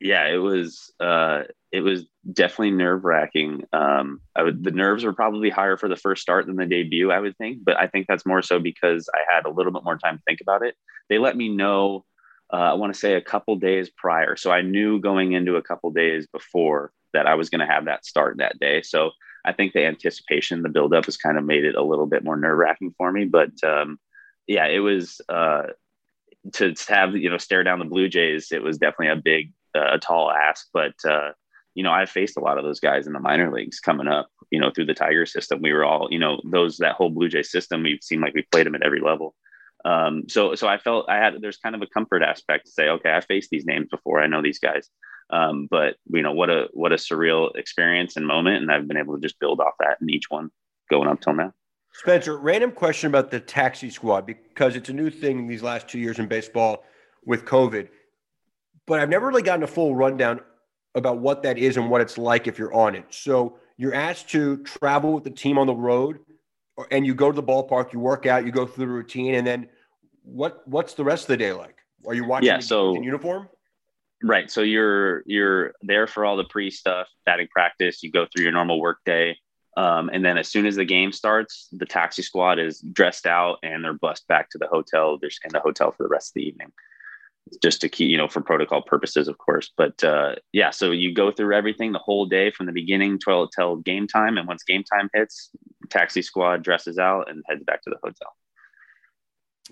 Yeah, 0.00 0.26
it 0.26 0.36
was 0.36 0.92
uh, 1.00 1.42
it 1.72 1.80
was 1.80 2.06
definitely 2.32 2.70
nerve 2.70 3.04
wracking. 3.04 3.64
Um, 3.72 4.20
would, 4.36 4.62
the 4.62 4.70
nerves 4.70 5.04
were 5.04 5.12
probably 5.12 5.50
higher 5.50 5.76
for 5.76 5.88
the 5.88 5.96
first 5.96 6.22
start 6.22 6.46
than 6.46 6.56
the 6.56 6.66
debut, 6.66 7.10
I 7.10 7.20
would 7.20 7.36
think. 7.36 7.64
But 7.64 7.78
I 7.78 7.86
think 7.86 8.06
that's 8.06 8.26
more 8.26 8.42
so 8.42 8.58
because 8.58 9.08
I 9.14 9.20
had 9.32 9.44
a 9.44 9.50
little 9.50 9.72
bit 9.72 9.84
more 9.84 9.98
time 9.98 10.18
to 10.18 10.22
think 10.26 10.40
about 10.40 10.62
it. 10.62 10.74
They 11.08 11.18
let 11.18 11.36
me 11.36 11.48
know, 11.48 12.04
uh, 12.52 12.56
I 12.56 12.74
want 12.74 12.92
to 12.92 12.98
say 12.98 13.14
a 13.14 13.20
couple 13.20 13.56
days 13.56 13.90
prior. 13.90 14.36
So 14.36 14.50
I 14.50 14.62
knew 14.62 15.00
going 15.00 15.32
into 15.32 15.56
a 15.56 15.62
couple 15.62 15.90
days 15.90 16.26
before 16.26 16.92
that 17.12 17.26
I 17.26 17.34
was 17.34 17.50
going 17.50 17.60
to 17.60 17.72
have 17.72 17.86
that 17.86 18.04
start 18.04 18.38
that 18.38 18.60
day. 18.60 18.82
So 18.82 19.10
I 19.44 19.52
think 19.52 19.72
the 19.72 19.84
anticipation, 19.84 20.62
the 20.62 20.68
buildup 20.68 21.06
has 21.06 21.16
kind 21.16 21.38
of 21.38 21.44
made 21.44 21.64
it 21.64 21.74
a 21.74 21.82
little 21.82 22.06
bit 22.06 22.24
more 22.24 22.36
nerve 22.36 22.58
wracking 22.58 22.94
for 22.96 23.10
me. 23.10 23.24
But 23.24 23.52
um, 23.64 23.98
yeah, 24.46 24.66
it 24.66 24.80
was 24.80 25.20
uh, 25.28 25.64
to 26.54 26.74
have, 26.88 27.16
you 27.16 27.30
know, 27.30 27.38
stare 27.38 27.64
down 27.64 27.78
the 27.78 27.84
Blue 27.84 28.08
Jays. 28.08 28.52
It 28.52 28.62
was 28.62 28.78
definitely 28.78 29.08
a 29.08 29.22
big, 29.22 29.52
uh, 29.74 29.94
a 29.94 29.98
tall 29.98 30.30
ask, 30.30 30.68
but 30.72 30.94
uh, 31.08 31.32
you 31.74 31.84
know, 31.84 31.92
I 31.92 32.06
faced 32.06 32.36
a 32.36 32.40
lot 32.40 32.58
of 32.58 32.64
those 32.64 32.80
guys 32.80 33.06
in 33.06 33.12
the 33.12 33.20
minor 33.20 33.52
leagues 33.52 33.78
coming 33.78 34.08
up, 34.08 34.28
you 34.50 34.58
know, 34.58 34.70
through 34.70 34.86
the 34.86 34.94
Tiger 34.94 35.26
system. 35.26 35.62
We 35.62 35.72
were 35.72 35.84
all, 35.84 36.08
you 36.10 36.18
know, 36.18 36.40
those 36.44 36.78
that 36.78 36.96
whole 36.96 37.10
Blue 37.10 37.28
Jay 37.28 37.44
system. 37.44 37.84
We've 37.84 38.02
seen 38.02 38.20
like 38.20 38.34
we 38.34 38.42
played 38.50 38.66
them 38.66 38.74
at 38.74 38.82
every 38.82 39.00
level. 39.00 39.36
Um, 39.84 40.24
so, 40.28 40.56
so 40.56 40.66
I 40.66 40.78
felt 40.78 41.08
I 41.08 41.18
had 41.18 41.34
there's 41.40 41.58
kind 41.58 41.76
of 41.76 41.82
a 41.82 41.86
comfort 41.86 42.22
aspect 42.22 42.66
to 42.66 42.72
say, 42.72 42.88
okay, 42.88 43.12
I 43.14 43.20
faced 43.20 43.50
these 43.50 43.64
names 43.64 43.86
before. 43.90 44.20
I 44.20 44.26
know 44.26 44.42
these 44.42 44.58
guys. 44.58 44.88
Um, 45.30 45.68
but 45.70 45.96
you 46.10 46.22
know, 46.22 46.32
what 46.32 46.50
a 46.50 46.68
what 46.72 46.92
a 46.92 46.96
surreal 46.96 47.54
experience 47.56 48.16
and 48.16 48.26
moment, 48.26 48.62
and 48.62 48.72
I've 48.72 48.88
been 48.88 48.96
able 48.96 49.14
to 49.14 49.20
just 49.20 49.38
build 49.38 49.60
off 49.60 49.74
that 49.80 49.98
in 50.00 50.10
each 50.10 50.30
one 50.30 50.50
going 50.90 51.08
up 51.08 51.20
till 51.20 51.34
now. 51.34 51.52
Spenser, 51.92 52.38
random 52.38 52.70
question 52.70 53.08
about 53.08 53.30
the 53.30 53.40
taxi 53.40 53.90
squad 53.90 54.24
because 54.24 54.76
it's 54.76 54.88
a 54.88 54.92
new 54.92 55.10
thing 55.10 55.46
these 55.46 55.62
last 55.62 55.88
two 55.88 55.98
years 55.98 56.18
in 56.18 56.28
baseball 56.28 56.84
with 57.24 57.44
COVID. 57.44 57.88
But 58.86 59.00
I've 59.00 59.08
never 59.08 59.26
really 59.26 59.42
gotten 59.42 59.62
a 59.62 59.66
full 59.66 59.94
rundown 59.94 60.40
about 60.94 61.18
what 61.18 61.42
that 61.42 61.58
is 61.58 61.76
and 61.76 61.90
what 61.90 62.00
it's 62.00 62.16
like 62.16 62.46
if 62.46 62.58
you're 62.58 62.72
on 62.72 62.94
it. 62.94 63.04
So 63.10 63.58
you're 63.76 63.94
asked 63.94 64.30
to 64.30 64.58
travel 64.64 65.12
with 65.12 65.24
the 65.24 65.30
team 65.30 65.58
on 65.58 65.66
the 65.66 65.74
road, 65.74 66.20
and 66.90 67.04
you 67.04 67.14
go 67.14 67.30
to 67.30 67.36
the 67.36 67.42
ballpark, 67.42 67.92
you 67.92 68.00
work 68.00 68.26
out, 68.26 68.46
you 68.46 68.52
go 68.52 68.66
through 68.66 68.86
the 68.86 68.92
routine, 68.92 69.34
and 69.34 69.46
then 69.46 69.68
what? 70.22 70.66
What's 70.66 70.94
the 70.94 71.04
rest 71.04 71.24
of 71.24 71.28
the 71.28 71.36
day 71.36 71.52
like? 71.52 71.76
Are 72.06 72.14
you 72.14 72.24
watching? 72.24 72.46
Yeah, 72.46 72.60
so 72.60 72.94
in 72.94 73.02
uniform. 73.02 73.48
Right. 74.22 74.50
So 74.50 74.62
you're 74.62 75.22
you're 75.26 75.74
there 75.80 76.06
for 76.06 76.24
all 76.24 76.36
the 76.36 76.44
pre 76.44 76.70
stuff, 76.70 77.08
batting 77.24 77.48
practice. 77.48 78.02
You 78.02 78.10
go 78.10 78.26
through 78.26 78.42
your 78.42 78.52
normal 78.52 78.80
work 78.80 78.98
day, 79.04 79.36
um, 79.76 80.10
and 80.12 80.24
then 80.24 80.38
as 80.38 80.48
soon 80.48 80.66
as 80.66 80.74
the 80.74 80.84
game 80.84 81.12
starts, 81.12 81.68
the 81.70 81.86
taxi 81.86 82.22
squad 82.22 82.58
is 82.58 82.80
dressed 82.80 83.26
out 83.26 83.58
and 83.62 83.84
they're 83.84 83.92
bussed 83.92 84.26
back 84.26 84.50
to 84.50 84.58
the 84.58 84.66
hotel. 84.66 85.18
They're 85.18 85.30
in 85.44 85.52
the 85.52 85.60
hotel 85.60 85.92
for 85.92 86.02
the 86.02 86.08
rest 86.08 86.30
of 86.30 86.34
the 86.34 86.48
evening 86.48 86.72
just 87.62 87.80
to 87.80 87.88
keep, 87.88 88.10
you 88.10 88.16
know, 88.16 88.28
for 88.28 88.40
protocol 88.40 88.82
purposes, 88.82 89.28
of 89.28 89.38
course. 89.38 89.70
But 89.76 90.02
uh, 90.04 90.36
yeah, 90.52 90.70
so 90.70 90.90
you 90.90 91.14
go 91.14 91.30
through 91.30 91.54
everything 91.54 91.92
the 91.92 91.98
whole 91.98 92.26
day 92.26 92.50
from 92.50 92.66
the 92.66 92.72
beginning 92.72 93.18
till, 93.18 93.48
till 93.48 93.76
game 93.76 94.06
time. 94.06 94.38
And 94.38 94.46
once 94.46 94.62
game 94.62 94.84
time 94.84 95.08
hits, 95.14 95.50
taxi 95.90 96.22
squad 96.22 96.62
dresses 96.62 96.98
out 96.98 97.30
and 97.30 97.42
heads 97.48 97.64
back 97.64 97.82
to 97.82 97.90
the 97.90 97.98
hotel. 98.02 98.34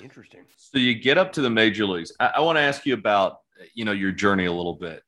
Interesting. 0.02 0.44
So 0.56 0.78
you 0.78 0.94
get 0.94 1.18
up 1.18 1.32
to 1.32 1.42
the 1.42 1.50
major 1.50 1.86
leagues. 1.86 2.12
I, 2.20 2.32
I 2.36 2.40
want 2.40 2.56
to 2.56 2.62
ask 2.62 2.84
you 2.86 2.94
about, 2.94 3.38
you 3.74 3.84
know, 3.84 3.92
your 3.92 4.12
journey 4.12 4.46
a 4.46 4.52
little 4.52 4.74
bit. 4.74 5.02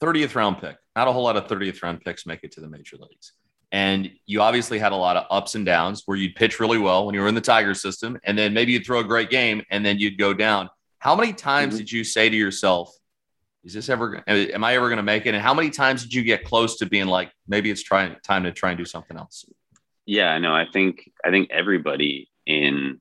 30th 0.00 0.34
round 0.34 0.60
pick. 0.60 0.76
Not 0.94 1.08
a 1.08 1.12
whole 1.12 1.24
lot 1.24 1.36
of 1.36 1.46
30th 1.46 1.82
round 1.82 2.00
picks 2.00 2.26
make 2.26 2.44
it 2.44 2.52
to 2.52 2.60
the 2.60 2.68
major 2.68 2.96
leagues. 2.96 3.32
And 3.70 4.10
you 4.26 4.40
obviously 4.40 4.78
had 4.78 4.92
a 4.92 4.96
lot 4.96 5.16
of 5.16 5.26
ups 5.30 5.54
and 5.54 5.66
downs 5.66 6.02
where 6.06 6.16
you'd 6.16 6.34
pitch 6.34 6.58
really 6.58 6.78
well 6.78 7.04
when 7.04 7.14
you 7.14 7.20
were 7.20 7.28
in 7.28 7.34
the 7.34 7.40
Tiger 7.40 7.74
system, 7.74 8.18
and 8.24 8.38
then 8.38 8.54
maybe 8.54 8.72
you'd 8.72 8.86
throw 8.86 9.00
a 9.00 9.04
great 9.04 9.28
game, 9.28 9.62
and 9.70 9.84
then 9.84 9.98
you'd 9.98 10.18
go 10.18 10.32
down. 10.32 10.70
How 11.00 11.14
many 11.14 11.32
times 11.32 11.74
mm-hmm. 11.74 11.78
did 11.78 11.92
you 11.92 12.04
say 12.04 12.28
to 12.28 12.36
yourself, 12.36 12.94
is 13.64 13.74
this 13.74 13.88
ever, 13.88 14.22
am 14.26 14.64
I 14.64 14.74
ever 14.74 14.88
going 14.88 14.96
to 14.98 15.02
make 15.02 15.26
it? 15.26 15.34
And 15.34 15.42
how 15.42 15.52
many 15.52 15.68
times 15.68 16.02
did 16.02 16.14
you 16.14 16.22
get 16.22 16.44
close 16.44 16.78
to 16.78 16.86
being 16.86 17.06
like, 17.06 17.30
maybe 17.46 17.70
it's 17.70 17.82
trying 17.82 18.16
time 18.22 18.44
to 18.44 18.52
try 18.52 18.70
and 18.70 18.78
do 18.78 18.84
something 18.84 19.16
else? 19.16 19.44
Yeah, 20.06 20.30
I 20.30 20.38
know. 20.38 20.54
I 20.54 20.64
think, 20.72 21.10
I 21.24 21.30
think 21.30 21.50
everybody 21.50 22.30
in 22.46 23.00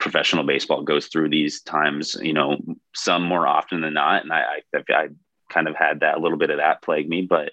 professional 0.00 0.44
baseball 0.44 0.82
goes 0.82 1.06
through 1.06 1.28
these 1.28 1.62
times, 1.62 2.16
you 2.20 2.32
know, 2.32 2.56
some 2.94 3.22
more 3.22 3.46
often 3.46 3.80
than 3.80 3.94
not. 3.94 4.22
And 4.22 4.32
I, 4.32 4.62
I, 4.74 4.82
I 4.90 5.08
kind 5.50 5.68
of 5.68 5.76
had 5.76 6.00
that 6.00 6.16
a 6.16 6.20
little 6.20 6.38
bit 6.38 6.50
of 6.50 6.58
that 6.58 6.82
plague 6.82 7.08
me, 7.08 7.22
but 7.22 7.52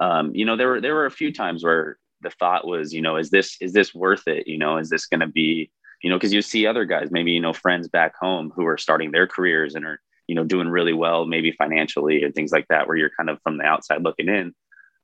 um, 0.00 0.34
you 0.34 0.44
know, 0.44 0.56
there 0.56 0.68
were, 0.68 0.80
there 0.80 0.94
were 0.94 1.06
a 1.06 1.10
few 1.10 1.32
times 1.32 1.62
where 1.62 1.98
the 2.20 2.30
thought 2.30 2.66
was, 2.66 2.92
you 2.92 3.02
know, 3.02 3.16
is 3.16 3.30
this, 3.30 3.56
is 3.60 3.72
this 3.72 3.94
worth 3.94 4.26
it? 4.26 4.48
You 4.48 4.58
know, 4.58 4.78
is 4.78 4.88
this 4.88 5.06
going 5.06 5.20
to 5.20 5.26
be, 5.26 5.70
you 6.02 6.10
know, 6.10 6.16
because 6.16 6.32
you 6.32 6.42
see 6.42 6.66
other 6.66 6.84
guys, 6.84 7.10
maybe, 7.10 7.32
you 7.32 7.40
know, 7.40 7.52
friends 7.52 7.88
back 7.88 8.14
home 8.20 8.52
who 8.54 8.66
are 8.66 8.78
starting 8.78 9.12
their 9.12 9.26
careers 9.26 9.74
and 9.74 9.84
are, 9.84 10.00
you 10.26 10.34
know, 10.34 10.44
doing 10.44 10.68
really 10.68 10.92
well, 10.92 11.26
maybe 11.26 11.52
financially 11.52 12.22
and 12.22 12.34
things 12.34 12.52
like 12.52 12.66
that, 12.68 12.86
where 12.86 12.96
you're 12.96 13.10
kind 13.16 13.28
of 13.28 13.38
from 13.42 13.58
the 13.58 13.64
outside 13.64 14.02
looking 14.02 14.28
in. 14.28 14.54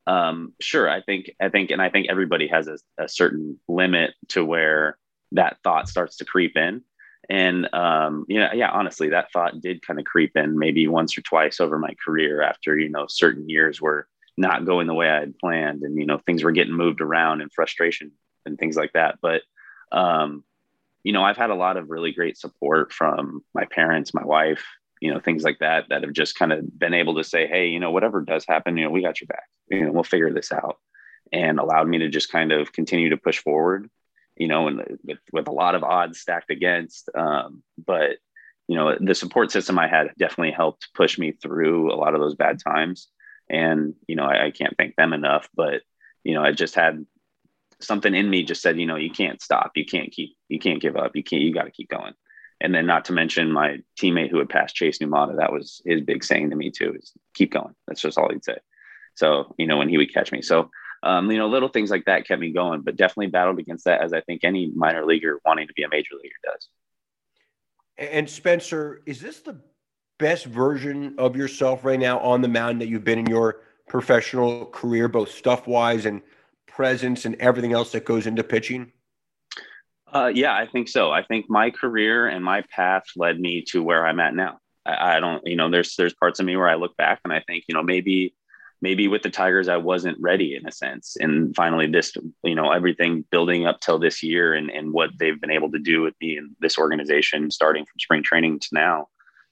Um, 0.07 0.55
sure, 0.61 0.89
I 0.89 1.03
think, 1.03 1.31
I 1.41 1.51
think, 1.51 1.71
and 1.71 1.83
I 1.83 1.91
think 1.91 2.07
everybody 2.09 2.49
has 2.49 2.67
a, 2.67 2.79
a 2.97 3.09
certain 3.09 3.61
limit 3.69 4.15
to 4.29 4.45
where 4.45 4.97
that 5.33 5.59
thought 5.63 5.89
starts 5.89 6.17
to 6.17 6.25
creep 6.25 6.57
in. 6.57 6.83
And, 7.31 7.73
um, 7.75 8.25
you 8.29 8.41
know, 8.41 8.51
yeah, 8.55 8.71
honestly, 8.71 9.11
that 9.11 9.31
thought 9.33 9.61
did 9.61 9.87
kind 9.87 9.99
of 9.99 10.07
creep 10.07 10.37
in 10.37 10.59
maybe 10.59 10.89
once 10.89 11.17
or 11.19 11.23
twice 11.23 11.61
over 11.61 11.79
my 11.79 11.95
career 12.03 12.43
after, 12.43 12.79
you 12.79 12.89
know, 12.89 13.07
certain 13.09 13.49
years 13.49 13.81
were 13.81 14.09
not 14.37 14.65
going 14.65 14.87
the 14.87 14.95
way 14.95 15.11
I 15.11 15.21
had 15.21 15.39
planned 15.39 15.83
and, 15.83 15.99
you 15.99 16.07
know, 16.07 16.19
things 16.19 16.43
were 16.43 16.53
getting 16.53 16.73
moved 16.73 17.01
around 17.01 17.43
and 17.43 17.53
frustration 17.53 18.13
and 18.47 18.59
things 18.59 18.77
like 18.77 18.93
that. 18.95 19.19
But, 19.21 19.43
um, 19.93 20.45
you 21.03 21.13
know, 21.13 21.23
I've 21.23 21.37
had 21.37 21.51
a 21.51 21.55
lot 21.55 21.77
of 21.77 21.91
really 21.91 22.13
great 22.13 22.39
support 22.39 22.93
from 22.93 23.45
my 23.55 23.65
parents, 23.67 24.15
my 24.15 24.25
wife, 24.25 24.65
you 25.01 25.13
know, 25.13 25.21
things 25.21 25.43
like 25.43 25.59
that, 25.59 25.87
that 25.91 26.03
have 26.03 26.13
just 26.13 26.39
kind 26.39 26.53
of 26.53 26.79
been 26.79 26.95
able 26.95 27.17
to 27.17 27.25
say, 27.25 27.47
Hey, 27.47 27.69
you 27.69 27.81
know, 27.81 27.91
whatever 27.91 28.21
does 28.21 28.45
happen, 28.49 28.77
you 28.77 28.85
know, 28.85 28.91
we 28.91 29.03
got 29.03 29.21
your 29.21 29.27
back, 29.27 29.49
you 29.71 29.85
know, 29.85 29.93
we'll 29.93 30.03
figure 30.03 30.33
this 30.33 30.53
out 30.53 30.79
and 31.33 31.59
allowed 31.59 31.89
me 31.89 31.99
to 31.99 32.09
just 32.09 32.33
kind 32.33 32.53
of 32.53 32.73
continue 32.73 33.11
to 33.11 33.17
push 33.17 33.39
forward, 33.39 33.91
you 34.39 34.49
know, 34.49 34.69
and 34.69 34.99
with, 35.05 35.19
with 35.33 35.49
a 35.49 35.53
lot 35.53 35.75
of 35.75 35.85
odds 35.85 36.21
stacked 36.21 36.51
against. 36.51 37.11
Um, 37.15 37.63
but, 37.85 38.19
you 38.69 38.77
know, 38.77 38.97
the 38.99 39.15
support 39.15 39.51
system 39.51 39.79
I 39.79 39.89
had 39.89 40.13
definitely 40.19 40.53
helped 40.53 40.89
push 40.95 41.19
me 41.19 41.33
through 41.33 41.93
a 41.93 41.97
lot 41.97 42.15
of 42.15 42.21
those 42.21 42.35
bad 42.35 42.59
times. 42.65 43.09
And, 43.51 43.95
you 44.07 44.17
know, 44.17 44.25
I, 44.25 44.47
I 44.47 44.51
can't 44.51 44.75
thank 44.77 44.95
them 44.97 45.13
enough, 45.13 45.49
but, 45.55 45.83
you 46.23 46.35
know, 46.35 46.45
I 46.45 46.53
just 46.53 46.75
had 46.75 47.05
something 47.81 48.15
in 48.15 48.29
me 48.29 48.43
just 48.43 48.63
said, 48.63 48.79
you 48.79 48.87
know, 48.87 48.97
you 48.97 49.11
can't 49.11 49.41
stop. 49.41 49.73
You 49.75 49.85
can't 49.85 50.11
keep, 50.11 50.37
you 50.49 50.59
can't 50.59 50.81
give 50.81 50.97
up. 50.97 51.15
You 51.15 51.23
can't, 51.23 51.43
you 51.43 51.53
got 51.53 51.65
to 51.65 51.71
keep 51.71 51.89
going. 51.89 52.15
And 52.61 52.75
then 52.75 52.87
not 52.87 53.05
to 53.07 53.13
mention 53.13 53.53
my 53.53 53.79
teammate 53.99 54.31
who 54.31 54.39
had 54.39 54.49
passed 54.49 54.75
Chase 54.75 54.99
Numata, 54.99 55.37
that 55.37 55.53
was 55.53 55.81
his 55.85 56.01
big 56.01 56.25
saying 56.25 56.51
to 56.51 56.57
me 56.57 56.71
too, 56.71 56.95
is 57.01 57.13
keep 57.35 57.53
going. 57.53 57.75
That's 57.87 58.01
just 58.01 58.19
all 58.19 58.31
he'd 58.31 58.45
say. 58.45 58.59
So, 59.15 59.55
you 59.59 59.67
know, 59.67 59.77
when 59.77 59.89
he 59.89 59.97
would 59.97 60.13
catch 60.13 60.33
me. 60.33 60.43
So, 60.43 60.71
um, 61.03 61.31
you 61.31 61.39
know, 61.39 61.49
little 61.49 61.69
things 61.69 61.91
like 61.91 62.05
that 62.07 62.27
kept 62.27 62.41
me 62.41 62.53
going, 62.53 62.83
but 62.83 62.97
definitely 62.97 63.29
battled 63.29 63.59
against 63.59 63.85
that 63.85 64.01
as 64.01 64.13
I 64.13 64.21
think 64.23 64.43
any 64.43 64.71
minor 64.75 65.05
leaguer 65.05 65.41
wanting 65.45 65.69
to 65.69 65.73
be 65.75 65.83
a 65.83 65.89
major 65.89 66.15
leaguer 66.21 66.35
does. 66.45 66.69
And 67.97 68.29
Spenser, 68.29 69.01
is 69.07 69.21
this 69.21 69.41
the 69.41 69.61
best 70.19 70.47
version 70.47 71.15
of 71.19 71.37
yourself 71.37 71.85
right 71.85 71.99
now 71.99 72.19
on 72.21 72.43
the 72.43 72.49
mound 72.49 72.81
that 72.81 72.89
you've 72.89 73.05
been 73.05 73.19
in 73.19 73.27
your 73.27 73.61
professional 73.89 74.67
career, 74.67 75.09
both 75.09 75.31
stuff 75.31 75.67
wise 75.67 76.07
and 76.07 76.23
presence 76.67 77.25
and 77.25 77.35
everything 77.37 77.73
else 77.73 77.93
that 77.93 78.05
goes 78.05 78.27
into 78.27 78.45
pitching? 78.45 78.93
Uh, 80.13 80.31
yeah, 80.33 80.55
I 80.55 80.67
think 80.67 80.89
so. 80.89 81.11
I 81.11 81.23
think 81.23 81.47
my 81.49 81.71
career 81.71 82.29
and 82.29 82.45
my 82.45 82.63
path 82.71 83.05
led 83.17 83.39
me 83.39 83.63
to 83.69 83.83
where 83.83 84.07
I'm 84.07 84.21
at 84.21 84.35
now. 84.35 84.59
I, 84.87 85.17
I, 85.17 85.21
don't, 85.21 85.47
you 85.47 85.57
know, 85.57 85.71
there's 85.71 85.97
there's 85.97 86.15
parts 86.15 86.41
of 86.41 86.47
me 86.47 86.57
where 86.57 86.69
I 86.69 86.77
look 86.77 86.97
back 86.97 87.21
and 87.25 87.33
I 87.33 87.41
think, 87.47 87.65
you 87.69 87.75
know, 87.75 87.83
maybe 87.83 88.35
maybe 88.81 89.09
with 89.09 89.23
the 89.23 89.31
Tigers 89.31 89.69
I 89.69 89.77
wasn't 89.77 90.19
ready 90.21 90.55
in 90.55 90.67
a 90.67 90.73
sense, 90.73 91.17
and 91.19 91.55
finally 91.55 91.87
this, 91.87 92.13
you 92.43 92.55
know, 92.55 92.73
everything 92.73 93.25
building 93.31 93.67
up 93.67 93.81
till 93.81 93.99
this 93.99 94.23
year 94.23 94.55
and 94.55 94.71
and 94.71 94.93
what 94.93 95.11
they've 95.19 95.41
been 95.41 95.51
able 95.51 95.71
to 95.73 95.79
do 95.79 96.03
with 96.03 96.15
me 96.21 96.37
and 96.37 96.55
this 96.61 96.79
organization, 96.79 97.51
starting 97.51 97.85
from 97.85 97.99
spring 97.99 98.23
training 98.23 98.61
to 98.61 98.69
now, 98.73 99.09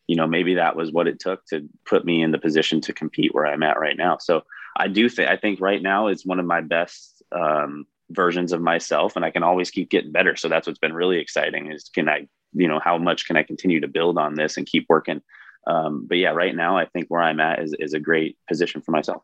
you 0.06 0.16
know, 0.16 0.26
maybe 0.26 0.54
that 0.54 0.76
was 0.76 0.92
what 0.92 1.08
it 1.08 1.18
took 1.18 1.44
to 1.46 1.68
put 1.84 2.04
me 2.04 2.22
in 2.22 2.30
the 2.30 2.38
position 2.38 2.80
to 2.82 2.92
compete 2.92 3.34
where 3.34 3.46
I'm 3.46 3.62
at 3.62 3.80
right 3.80 3.96
now. 3.96 4.18
So 4.18 4.42
I 4.76 4.88
do 4.88 5.08
think 5.08 5.28
I 5.28 5.36
think 5.36 5.60
right 5.60 5.82
now 5.82 6.08
is 6.08 6.26
one 6.26 6.38
of 6.38 6.46
my 6.46 6.60
best 6.60 7.22
um, 7.32 7.86
versions 8.10 8.52
of 8.52 8.60
myself 8.60 9.16
and 9.16 9.24
I 9.24 9.30
can 9.30 9.42
always 9.42 9.70
keep 9.70 9.90
getting 9.90 10.12
better. 10.12 10.36
So 10.36 10.48
that's 10.48 10.66
what's 10.66 10.78
been 10.78 10.92
really 10.92 11.18
exciting 11.18 11.72
is 11.72 11.90
can 11.92 12.08
I, 12.08 12.28
you 12.52 12.68
know, 12.68 12.78
how 12.78 12.98
much 12.98 13.26
can 13.26 13.36
I 13.36 13.42
continue 13.42 13.80
to 13.80 13.88
build 13.88 14.18
on 14.18 14.34
this 14.34 14.56
and 14.56 14.66
keep 14.66 14.86
working? 14.88 15.22
Um, 15.66 16.06
but 16.08 16.18
yeah, 16.18 16.30
right 16.30 16.54
now 16.54 16.76
I 16.76 16.86
think 16.86 17.06
where 17.08 17.22
I'm 17.22 17.40
at 17.40 17.60
is, 17.60 17.74
is 17.78 17.94
a 17.94 18.00
great 18.00 18.38
position 18.48 18.82
for 18.82 18.92
myself. 18.92 19.22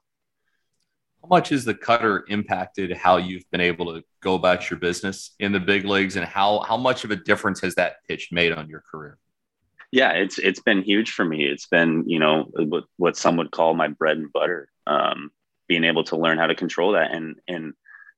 How 1.23 1.29
much 1.29 1.51
has 1.51 1.65
the 1.65 1.75
cutter 1.75 2.25
impacted 2.29 2.97
how 2.97 3.19
you've 3.19 3.49
been 3.53 3.61
able 3.61 3.95
to 3.95 4.03
go 4.21 4.35
about 4.35 4.69
your 4.69 4.81
business 4.81 5.35
in 5.39 5.53
the 5.53 5.61
big 5.61 5.85
leagues 5.85 6.17
and 6.17 6.25
how, 6.25 6.61
how 6.61 6.77
much 6.77 7.05
of 7.05 7.13
a 7.13 7.17
difference 7.17 7.61
has 7.61 7.77
that 7.77 7.97
pitch 8.09 8.31
made 8.33 8.53
on 8.53 8.69
your 8.69 8.83
career? 8.91 9.19
Yeah, 9.93 10.13
it's, 10.13 10.39
it's 10.39 10.61
been 10.61 10.83
huge 10.83 11.13
for 11.13 11.25
me. 11.25 11.45
It's 11.45 11.67
been, 11.67 12.05
you 12.09 12.19
know, 12.19 12.51
what, 12.55 12.85
what 12.97 13.17
some 13.17 13.37
would 13.37 13.53
call 13.53 13.75
my 13.75 13.89
bread 13.89 14.17
and 14.17 14.33
butter. 14.33 14.69
Um, 14.87 15.31
being 15.69 15.85
able 15.85 16.03
to 16.05 16.17
learn 16.17 16.39
how 16.39 16.49
to 16.49 16.57
control 16.57 16.93
that 16.93 17.13
and, 17.13 17.37
and, 17.47 17.73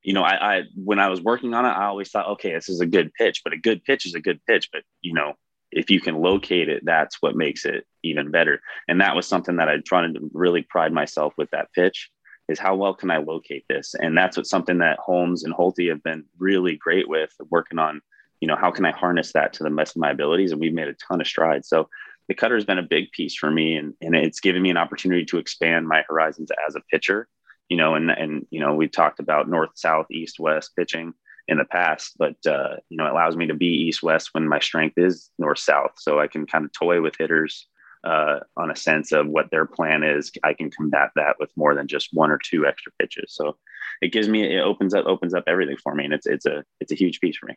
you 0.05 0.13
know, 0.13 0.23
I, 0.23 0.57
I 0.57 0.63
when 0.77 0.99
I 0.99 1.09
was 1.09 1.23
working 1.23 1.55
on 1.55 1.65
it, 1.65 1.71
I 1.71 1.87
always 1.87 2.11
thought, 2.11 2.29
okay, 2.33 2.53
this 2.53 2.69
is 2.69 2.81
a 2.81 2.87
good 2.87 3.13
pitch, 3.15 3.41
but 3.43 3.55
a 3.55 3.57
good 3.57 3.83
pitch 3.85 4.05
is 4.05 4.15
a 4.15 4.21
good 4.21 4.39
pitch. 4.47 4.69
But 4.71 4.83
you 5.01 5.15
know, 5.15 5.33
if 5.75 5.91
you 5.91 6.01
can 6.01 6.21
locate 6.21 6.69
it, 6.69 6.83
that's 6.85 7.21
what 7.21 7.37
makes 7.37 7.65
it 7.65 7.87
even 8.03 8.31
better. 8.31 8.61
And 8.89 9.01
that 9.01 9.17
was 9.17 9.27
something 9.27 9.57
that 9.57 9.69
I 9.69 9.79
tried 9.79 10.15
to 10.15 10.31
really 10.33 10.63
pride 10.63 10.93
myself 10.93 11.35
with 11.37 11.51
that 11.51 11.73
pitch 11.75 12.11
is 12.49 12.59
how 12.59 12.77
well 12.77 12.95
can 12.95 13.11
I 13.11 13.19
locate 13.19 13.65
this? 13.69 13.95
And 13.99 14.17
that's 14.17 14.37
what 14.37 14.47
something 14.47 14.79
that 14.79 14.99
Holmes 14.99 15.45
and 15.45 15.55
Holty 15.55 15.89
have 15.89 16.03
been 16.03 16.25
really 16.39 16.77
great 16.77 17.09
with 17.09 17.31
working 17.51 17.79
on, 17.79 18.01
you 18.41 18.49
know, 18.49 18.57
how 18.57 18.71
can 18.71 18.85
I 18.85 18.93
harness 18.93 19.33
that 19.33 19.55
to 19.55 19.65
the 19.65 19.71
best 19.71 19.97
of 19.97 20.01
my 20.01 20.11
abilities? 20.11 20.53
And 20.53 20.61
we've 20.61 20.73
made 20.73 20.89
a 20.89 20.95
ton 20.95 21.21
of 21.21 21.27
strides. 21.27 21.69
So 21.69 21.89
the 22.29 22.35
cutter 22.35 22.55
has 22.55 22.65
been 22.65 22.79
a 22.79 22.83
big 22.83 23.11
piece 23.13 23.35
for 23.35 23.51
me 23.51 23.77
and, 23.77 23.95
and 24.01 24.15
it's 24.15 24.41
given 24.41 24.63
me 24.63 24.71
an 24.71 24.77
opportunity 24.77 25.25
to 25.27 25.39
expand 25.39 25.89
my 25.89 26.05
horizons 26.09 26.51
as 26.67 26.77
a 26.77 26.83
pitcher 26.91 27.29
you 27.69 27.77
know, 27.77 27.95
and 27.95 28.11
and 28.11 28.47
you 28.51 28.61
know, 28.61 28.75
we 28.75 28.89
talked 28.89 29.21
about 29.21 29.49
north, 29.49 29.71
south, 29.75 30.11
east, 30.11 30.39
west 30.39 30.73
pitching 30.77 31.15
in 31.49 31.59
the 31.59 31.65
past, 31.65 32.15
but 32.19 32.37
uh, 32.47 32.77
you 32.89 32.97
know, 32.97 33.07
it 33.07 33.13
allows 33.13 33.37
me 33.37 33.47
to 33.47 33.55
be 33.55 33.67
east 33.67 34.03
west 34.03 34.31
when 34.33 34.49
my 34.49 34.61
strength 34.61 34.95
is 34.97 35.31
north 35.39 35.59
south, 35.59 35.93
so 35.97 36.19
I 36.19 36.27
can 36.27 36.47
kind 36.47 36.65
of 36.65 36.73
toy 36.73 37.01
with 37.01 37.15
hitters 37.19 37.67
uh, 38.05 38.41
on 38.57 38.71
a 38.71 38.77
sense 38.77 39.13
of 39.13 39.27
what 39.27 39.51
their 39.51 39.65
plan 39.65 40.03
is, 40.03 40.31
I 40.43 40.53
can 40.53 40.71
combat 40.71 41.11
that 41.17 41.37
with 41.41 41.51
more 41.57 41.75
than 41.75 41.89
just 41.89 42.11
one 42.13 42.31
or 42.31 42.39
two 42.39 42.67
extra 42.67 42.93
pitches. 43.01 43.35
So 43.35 43.57
it 44.03 44.13
gives 44.13 44.29
me 44.29 44.43
it 44.43 44.61
opens 44.61 44.95
up 44.95 45.07
opens 45.07 45.35
up 45.35 45.45
everything 45.47 45.77
for 45.83 45.95
me, 45.95 46.05
and 46.05 46.13
it's 46.13 46.27
it's 46.27 46.47
a 46.47 46.65
it's 46.81 46.93
a 46.93 46.97
huge 46.97 47.21
piece 47.21 47.37
for 47.37 47.47
me. 47.47 47.55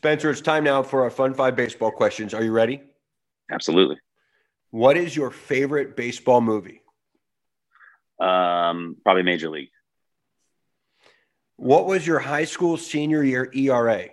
Spenser, 0.00 0.30
it's 0.30 0.40
time 0.40 0.64
now 0.64 0.82
for 0.82 1.02
our 1.02 1.10
fun 1.10 1.34
five 1.34 1.56
baseball 1.56 1.90
questions. 1.90 2.34
Are 2.34 2.44
you 2.44 2.52
ready? 2.52 2.82
Absolutely. 3.50 3.96
What 4.70 4.96
is 4.96 5.16
your 5.16 5.30
favorite 5.30 5.96
baseball 5.96 6.40
movie? 6.40 6.82
Um, 8.20 8.96
probably 9.02 9.22
Major 9.22 9.48
League. 9.48 9.70
What 11.58 11.86
was 11.86 12.06
your 12.06 12.20
high 12.20 12.44
school 12.44 12.76
senior 12.76 13.22
year 13.24 13.50
ERA? 13.52 14.06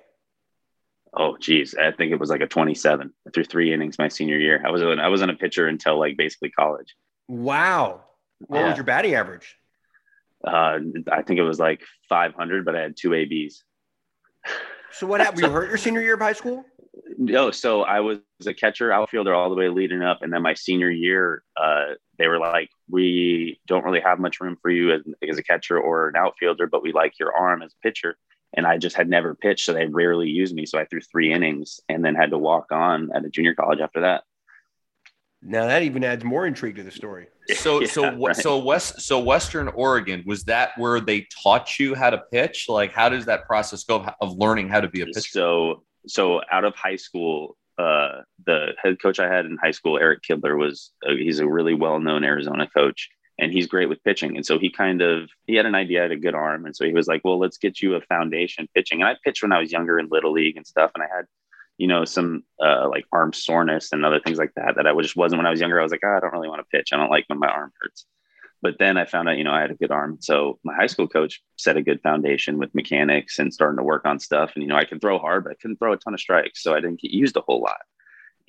Oh, 1.15 1.37
geez, 1.39 1.75
I 1.75 1.91
think 1.91 2.11
it 2.11 2.19
was 2.19 2.29
like 2.31 2.41
a 2.41 2.47
27 2.47 3.13
through 3.33 3.43
three 3.45 3.71
innings 3.71 3.99
my 3.99 4.07
senior 4.07 4.37
year. 4.37 4.61
I 4.65 4.71
was 4.71 4.81
I 4.81 5.07
wasn't 5.07 5.29
a 5.31 5.35
pitcher 5.35 5.67
until 5.67 5.99
like 5.99 6.17
basically 6.17 6.49
college. 6.49 6.95
Wow. 7.27 8.03
What 8.47 8.59
Yeah. 8.59 8.67
was 8.69 8.77
your 8.77 8.83
batting 8.83 9.13
average? 9.13 9.55
Uh, 10.43 10.79
I 11.11 11.21
think 11.21 11.39
it 11.39 11.43
was 11.43 11.59
like 11.59 11.81
500, 12.09 12.65
but 12.65 12.75
I 12.75 12.81
had 12.81 12.97
two 12.97 13.13
ABs. 13.13 13.63
So 14.91 15.05
what 15.05 15.21
happened? 15.21 15.43
You 15.43 15.49
hurt 15.49 15.69
your 15.69 15.77
senior 15.77 16.01
year 16.01 16.15
of 16.15 16.19
high 16.21 16.33
school? 16.33 16.65
No, 17.17 17.51
so 17.51 17.83
I 17.83 17.99
was 17.99 18.19
a 18.45 18.53
catcher, 18.53 18.91
outfielder 18.91 19.33
all 19.33 19.49
the 19.49 19.55
way 19.55 19.69
leading 19.69 20.01
up, 20.01 20.21
and 20.21 20.31
then 20.31 20.41
my 20.41 20.53
senior 20.53 20.89
year, 20.89 21.43
uh, 21.57 21.95
they 22.17 22.27
were 22.27 22.39
like, 22.39 22.69
"We 22.89 23.59
don't 23.67 23.83
really 23.83 23.99
have 23.99 24.19
much 24.19 24.39
room 24.39 24.57
for 24.61 24.69
you 24.69 24.93
as, 24.93 25.01
as 25.27 25.37
a 25.37 25.43
catcher 25.43 25.79
or 25.79 26.07
an 26.09 26.15
outfielder, 26.15 26.67
but 26.67 26.83
we 26.83 26.93
like 26.93 27.19
your 27.19 27.35
arm 27.35 27.61
as 27.61 27.73
a 27.73 27.87
pitcher." 27.87 28.17
And 28.57 28.65
I 28.65 28.77
just 28.77 28.95
had 28.95 29.09
never 29.09 29.35
pitched, 29.35 29.65
so 29.65 29.73
they 29.73 29.87
rarely 29.87 30.29
used 30.29 30.55
me. 30.55 30.65
So 30.65 30.79
I 30.79 30.85
threw 30.85 31.01
three 31.01 31.33
innings, 31.33 31.79
and 31.89 32.03
then 32.03 32.15
had 32.15 32.31
to 32.31 32.37
walk 32.37 32.71
on 32.71 33.11
at 33.13 33.25
a 33.25 33.29
junior 33.29 33.55
college 33.55 33.79
after 33.81 34.01
that. 34.01 34.23
Now 35.41 35.67
that 35.67 35.83
even 35.83 36.03
adds 36.03 36.23
more 36.23 36.47
intrigue 36.47 36.75
to 36.77 36.83
the 36.83 36.91
story. 36.91 37.27
So 37.53 37.81
Yeah, 37.81 37.87
so 37.87 38.25
right. 38.25 38.35
so 38.35 38.57
West 38.57 39.01
so 39.01 39.19
Western 39.19 39.67
Oregon 39.67 40.23
was 40.25 40.45
that 40.45 40.71
where 40.79 40.99
they 40.99 41.27
taught 41.43 41.79
you 41.79 41.93
how 41.93 42.09
to 42.09 42.23
pitch? 42.31 42.65
Like 42.67 42.91
how 42.91 43.07
does 43.07 43.25
that 43.25 43.45
process 43.45 43.83
go 43.83 43.97
of, 43.97 44.09
of 44.19 44.37
learning 44.39 44.69
how 44.69 44.81
to 44.81 44.87
be 44.87 45.01
a 45.01 45.05
pitcher? 45.05 45.21
So, 45.21 45.83
so 46.07 46.41
out 46.51 46.65
of 46.65 46.75
high 46.75 46.95
school, 46.95 47.57
uh, 47.77 48.21
the 48.45 48.73
head 48.81 49.01
coach 49.01 49.19
I 49.19 49.33
had 49.33 49.45
in 49.45 49.57
high 49.57 49.71
school, 49.71 49.97
Eric 49.97 50.21
Kidler, 50.27 50.57
was 50.57 50.91
uh, 51.05 51.11
he's 51.11 51.39
a 51.39 51.47
really 51.47 51.73
well-known 51.73 52.23
Arizona 52.23 52.67
coach, 52.67 53.09
and 53.37 53.51
he's 53.51 53.67
great 53.67 53.89
with 53.89 54.03
pitching. 54.03 54.35
And 54.35 54.45
so 54.45 54.57
he 54.57 54.69
kind 54.69 55.01
of 55.01 55.29
he 55.45 55.55
had 55.55 55.65
an 55.65 55.75
idea, 55.75 55.99
I 55.99 56.03
had 56.03 56.11
a 56.11 56.17
good 56.17 56.35
arm, 56.35 56.65
and 56.65 56.75
so 56.75 56.85
he 56.85 56.93
was 56.93 57.07
like, 57.07 57.21
"Well, 57.23 57.39
let's 57.39 57.57
get 57.57 57.81
you 57.81 57.95
a 57.95 58.01
foundation 58.01 58.67
pitching." 58.73 59.01
And 59.01 59.09
I 59.09 59.15
pitched 59.23 59.43
when 59.43 59.51
I 59.51 59.59
was 59.59 59.71
younger 59.71 59.99
in 59.99 60.07
little 60.09 60.31
league 60.31 60.57
and 60.57 60.65
stuff, 60.65 60.91
and 60.95 61.03
I 61.03 61.07
had, 61.13 61.25
you 61.77 61.87
know, 61.87 62.05
some 62.05 62.43
uh, 62.63 62.87
like 62.89 63.05
arm 63.11 63.33
soreness 63.33 63.91
and 63.91 64.05
other 64.05 64.19
things 64.19 64.37
like 64.37 64.53
that 64.55 64.75
that 64.77 64.87
I 64.87 65.01
just 65.01 65.17
wasn't 65.17 65.39
when 65.39 65.47
I 65.47 65.51
was 65.51 65.59
younger. 65.59 65.79
I 65.79 65.83
was 65.83 65.91
like, 65.91 66.01
oh, 66.05 66.15
I 66.15 66.19
don't 66.21 66.33
really 66.33 66.49
want 66.49 66.61
to 66.61 66.77
pitch. 66.77 66.89
I 66.93 66.97
don't 66.97 67.11
like 67.11 67.25
when 67.27 67.39
my 67.39 67.47
arm 67.49 67.71
hurts. 67.81 68.05
But 68.61 68.75
then 68.79 68.97
I 68.97 69.05
found 69.05 69.29
out, 69.29 69.37
you 69.37 69.43
know, 69.43 69.51
I 69.51 69.61
had 69.61 69.71
a 69.71 69.75
good 69.75 69.91
arm. 69.91 70.17
So 70.21 70.59
my 70.63 70.73
high 70.73 70.87
school 70.87 71.07
coach 71.07 71.41
set 71.55 71.77
a 71.77 71.83
good 71.83 72.01
foundation 72.01 72.57
with 72.57 72.73
mechanics 72.73 73.37
and 73.39 73.53
starting 73.53 73.77
to 73.77 73.83
work 73.83 74.05
on 74.05 74.19
stuff. 74.19 74.51
And, 74.55 74.63
you 74.63 74.69
know, 74.69 74.75
I 74.75 74.85
can 74.85 74.99
throw 74.99 75.19
hard, 75.19 75.43
but 75.43 75.51
I 75.51 75.55
couldn't 75.55 75.77
throw 75.77 75.93
a 75.93 75.97
ton 75.97 76.13
of 76.13 76.19
strikes. 76.19 76.63
So 76.63 76.73
I 76.73 76.79
didn't 76.79 77.01
get 77.01 77.11
used 77.11 77.37
a 77.37 77.41
whole 77.41 77.61
lot. 77.61 77.81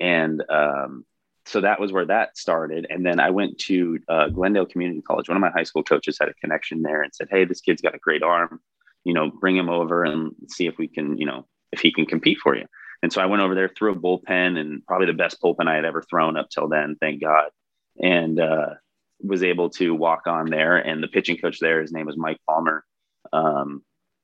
And 0.01 0.43
um, 0.49 1.05
so 1.45 1.61
that 1.61 1.81
was 1.81 1.93
where 1.93 2.07
that 2.07 2.37
started. 2.37 2.87
And 2.91 3.05
then 3.05 3.21
I 3.21 3.31
went 3.31 3.59
to 3.61 3.99
uh, 4.09 4.29
Glendale 4.29 4.67
Community 4.67 5.03
College. 5.03 5.29
One 5.29 5.37
of 5.37 5.41
my 5.41 5.51
high 5.51 5.63
school 5.63 5.85
coaches 5.85 6.17
had 6.21 6.29
a 6.29 6.35
connection 6.35 6.83
there 6.83 7.03
and 7.03 7.15
said, 7.15 7.29
Hey, 7.31 7.45
this 7.45 7.61
kid's 7.61 7.83
got 7.83 7.95
a 7.95 7.99
great 7.99 8.23
arm. 8.23 8.61
You 9.05 9.15
know, 9.15 9.31
bring 9.31 9.57
him 9.57 9.69
over 9.69 10.05
and 10.05 10.33
see 10.49 10.67
if 10.67 10.79
we 10.79 10.89
can, 10.89 11.17
you 11.19 11.27
know, 11.27 11.47
if 11.73 11.81
he 11.81 11.93
can 11.93 12.07
compete 12.07 12.39
for 12.39 12.57
you. 12.57 12.67
And 13.03 13.13
so 13.13 13.21
I 13.21 13.27
went 13.27 13.43
over 13.43 13.55
there, 13.55 13.69
threw 13.69 13.93
a 13.93 13.97
bullpen 13.97 14.59
and 14.59 14.85
probably 14.87 15.07
the 15.07 15.13
best 15.13 15.41
bullpen 15.41 15.69
I 15.69 15.77
had 15.77 15.85
ever 15.85 16.03
thrown 16.03 16.37
up 16.37 16.51
till 16.51 16.69
then, 16.69 16.97
thank 17.01 17.21
God. 17.21 17.51
And 18.03 18.41
uh, 18.41 18.71
was 19.21 19.43
able 19.43 19.71
to 19.71 19.95
walk 19.95 20.27
on 20.27 20.47
there. 20.47 20.77
And 20.77 21.03
the 21.03 21.09
pitching 21.09 21.39
coach 21.39 21.59
there, 21.59 21.81
his 21.81 21.93
name 21.93 22.07
was 22.07 22.17
Mike 22.17 22.39
Palmer. 22.49 22.85
Um, 23.33 23.83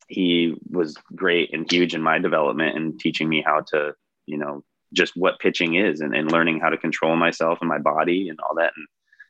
he 0.08 0.54
was 0.68 0.96
great 1.14 1.54
and 1.54 1.70
huge 1.70 1.94
in 1.94 2.02
my 2.02 2.18
development 2.18 2.76
and 2.76 2.98
teaching 2.98 3.28
me 3.28 3.42
how 3.42 3.62
to, 3.68 3.94
you 4.26 4.36
know, 4.36 4.62
just 4.92 5.16
what 5.16 5.38
pitching 5.38 5.74
is 5.74 6.00
and, 6.00 6.14
and 6.14 6.30
learning 6.30 6.60
how 6.60 6.68
to 6.68 6.76
control 6.76 7.16
myself 7.16 7.58
and 7.60 7.68
my 7.68 7.78
body 7.78 8.28
and 8.28 8.38
all 8.40 8.56
that 8.56 8.72
and, 8.76 8.86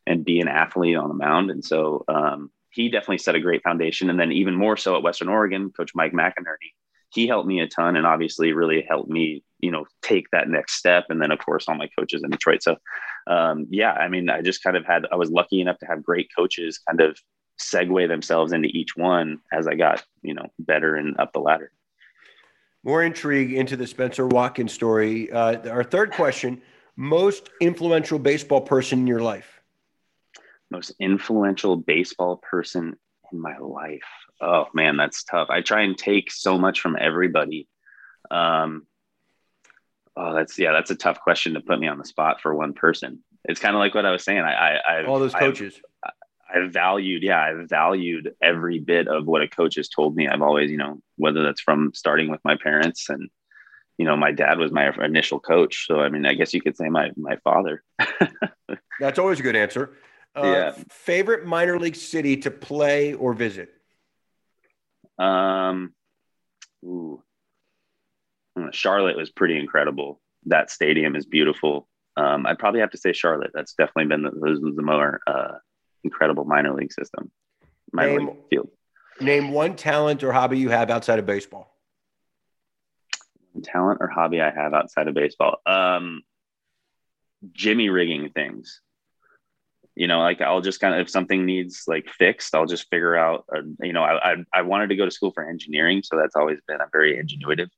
and 0.06 0.24
be 0.24 0.40
an 0.40 0.48
athlete 0.48 0.96
on 0.96 1.08
the 1.08 1.14
mound. 1.14 1.50
And 1.50 1.64
so 1.64 2.04
um, 2.08 2.50
he 2.70 2.88
definitely 2.88 3.18
set 3.18 3.36
a 3.36 3.40
great 3.40 3.62
foundation. 3.62 4.10
And 4.10 4.18
then 4.18 4.32
even 4.32 4.54
more 4.54 4.76
so 4.76 4.96
at 4.96 5.02
Western 5.02 5.28
Oregon, 5.28 5.70
Coach 5.70 5.92
Mike 5.94 6.12
McInerney, 6.12 6.72
he 7.12 7.26
helped 7.26 7.46
me 7.46 7.60
a 7.60 7.68
ton 7.68 7.96
and 7.96 8.06
obviously 8.06 8.52
really 8.52 8.84
helped 8.88 9.10
me, 9.10 9.44
you 9.60 9.70
know, 9.70 9.84
take 10.00 10.30
that 10.30 10.48
next 10.48 10.74
step. 10.74 11.06
And 11.08 11.20
then 11.20 11.30
of 11.30 11.38
course 11.38 11.68
all 11.68 11.74
my 11.74 11.88
coaches 11.98 12.22
in 12.24 12.30
Detroit. 12.30 12.62
So 12.62 12.76
um, 13.26 13.66
yeah, 13.70 13.92
I 13.92 14.08
mean, 14.08 14.30
I 14.30 14.40
just 14.42 14.62
kind 14.62 14.76
of 14.76 14.84
had, 14.84 15.06
I 15.12 15.16
was 15.16 15.30
lucky 15.30 15.60
enough 15.60 15.78
to 15.78 15.86
have 15.86 16.02
great 16.02 16.28
coaches 16.36 16.78
kind 16.78 17.00
of 17.00 17.18
segue 17.60 18.08
themselves 18.08 18.52
into 18.52 18.68
each 18.68 18.96
one 18.96 19.40
as 19.52 19.66
I 19.66 19.74
got, 19.74 20.02
you 20.22 20.34
know, 20.34 20.46
better 20.58 20.96
and 20.96 21.18
up 21.18 21.32
the 21.32 21.40
ladder. 21.40 21.70
More 22.84 23.02
intrigue 23.02 23.52
into 23.52 23.76
the 23.76 23.86
Spenser 23.86 24.26
Watkins 24.26 24.72
story. 24.72 25.30
Uh, 25.30 25.68
our 25.70 25.84
third 25.84 26.10
question: 26.10 26.60
Most 26.96 27.48
influential 27.60 28.18
baseball 28.18 28.60
person 28.60 29.00
in 29.00 29.06
your 29.06 29.22
life? 29.22 29.60
Most 30.68 30.92
influential 30.98 31.76
baseball 31.76 32.38
person 32.38 32.96
in 33.30 33.40
my 33.40 33.56
life. 33.58 34.02
Oh 34.42 34.66
man, 34.74 34.96
that's 34.96 35.22
tough. 35.24 35.48
I 35.50 35.60
try 35.62 35.82
and 35.82 35.96
take 35.96 36.30
so 36.32 36.58
much 36.58 36.80
from 36.80 36.96
everybody. 37.00 37.68
Um, 38.30 38.86
oh, 40.16 40.34
that's 40.34 40.58
yeah, 40.58 40.72
that's 40.72 40.90
a 40.90 40.96
tough 40.96 41.20
question 41.20 41.54
to 41.54 41.60
put 41.60 41.78
me 41.78 41.86
on 41.88 41.98
the 41.98 42.04
spot 42.04 42.40
for 42.40 42.54
one 42.54 42.72
person. 42.74 43.22
It's 43.44 43.60
kind 43.60 43.74
of 43.74 43.80
like 43.80 43.94
what 43.94 44.04
I 44.06 44.10
was 44.10 44.24
saying. 44.24 44.40
I, 44.40 44.52
I, 44.52 44.98
I've, 44.98 45.08
All 45.08 45.18
those 45.18 45.34
I've- 45.34 45.44
coaches. 45.46 45.80
I've 46.54 46.70
valued, 46.70 47.22
yeah, 47.22 47.40
I've 47.40 47.66
valued 47.70 48.34
every 48.42 48.78
bit 48.78 49.08
of 49.08 49.24
what 49.26 49.40
a 49.40 49.48
coach 49.48 49.76
has 49.76 49.88
told 49.88 50.14
me. 50.14 50.28
I've 50.28 50.42
always, 50.42 50.70
you 50.70 50.76
know, 50.76 51.00
whether 51.16 51.42
that's 51.42 51.62
from 51.62 51.92
starting 51.94 52.28
with 52.30 52.40
my 52.44 52.56
parents 52.62 53.08
and, 53.08 53.30
you 53.96 54.04
know, 54.04 54.18
my 54.18 54.32
dad 54.32 54.58
was 54.58 54.70
my 54.70 54.92
initial 55.02 55.40
coach. 55.40 55.86
So, 55.86 56.00
I 56.00 56.10
mean, 56.10 56.26
I 56.26 56.34
guess 56.34 56.52
you 56.52 56.60
could 56.60 56.76
say 56.76 56.90
my, 56.90 57.10
my 57.16 57.36
father. 57.36 57.82
That's 59.00 59.18
always 59.18 59.40
a 59.40 59.42
good 59.42 59.56
answer. 59.56 59.94
Uh, 60.36 60.42
Yeah. 60.44 60.74
Favorite 60.90 61.46
minor 61.46 61.78
league 61.78 61.96
city 61.96 62.36
to 62.38 62.50
play 62.50 63.14
or 63.14 63.32
visit? 63.32 63.70
Um, 65.18 65.94
ooh, 66.84 67.22
Uh, 68.58 68.70
Charlotte 68.70 69.16
was 69.16 69.30
pretty 69.30 69.58
incredible. 69.58 70.20
That 70.46 70.70
stadium 70.70 71.16
is 71.16 71.24
beautiful. 71.26 71.88
Um, 72.16 72.44
I'd 72.46 72.58
probably 72.58 72.80
have 72.80 72.90
to 72.90 72.98
say 72.98 73.12
Charlotte. 73.12 73.52
That's 73.54 73.74
definitely 73.74 74.06
been 74.06 74.22
the, 74.22 74.30
the 74.76 74.82
more, 74.82 75.20
uh, 75.26 75.54
incredible 76.04 76.44
minor 76.44 76.74
league 76.74 76.92
system, 76.92 77.30
minor 77.92 78.18
Name- 78.18 78.26
league 78.28 78.36
field. 78.50 78.68
Name 79.20 79.50
one 79.52 79.76
talent 79.76 80.22
or 80.24 80.32
hobby 80.32 80.58
you 80.58 80.68
have 80.70 80.90
outside 80.90 81.18
of 81.18 81.26
baseball. 81.26 81.68
talent 83.62 83.98
or 84.00 84.08
hobby 84.08 84.40
I 84.40 84.50
have 84.50 84.74
outside 84.74 85.06
of 85.08 85.14
baseball. 85.14 85.58
Um, 85.66 86.22
Jimmy 87.52 87.88
rigging 87.90 88.30
things. 88.30 88.80
You 89.94 90.06
know, 90.06 90.20
like 90.20 90.40
I'll 90.40 90.62
just 90.62 90.80
kind 90.80 90.94
of 90.94 91.00
if 91.00 91.10
something 91.10 91.44
needs 91.44 91.84
like 91.86 92.08
fixed, 92.08 92.54
I'll 92.54 92.66
just 92.66 92.88
figure 92.88 93.14
out. 93.14 93.44
Uh, 93.54 93.62
you 93.80 93.92
know, 93.92 94.02
I, 94.02 94.32
I 94.32 94.36
I 94.54 94.62
wanted 94.62 94.88
to 94.88 94.96
go 94.96 95.04
to 95.04 95.10
school 95.10 95.32
for 95.32 95.48
engineering, 95.48 96.02
so 96.02 96.16
that's 96.16 96.36
always 96.36 96.58
been 96.66 96.80
I'm 96.80 96.88
very 96.92 97.22
ingenuitive. 97.22 97.68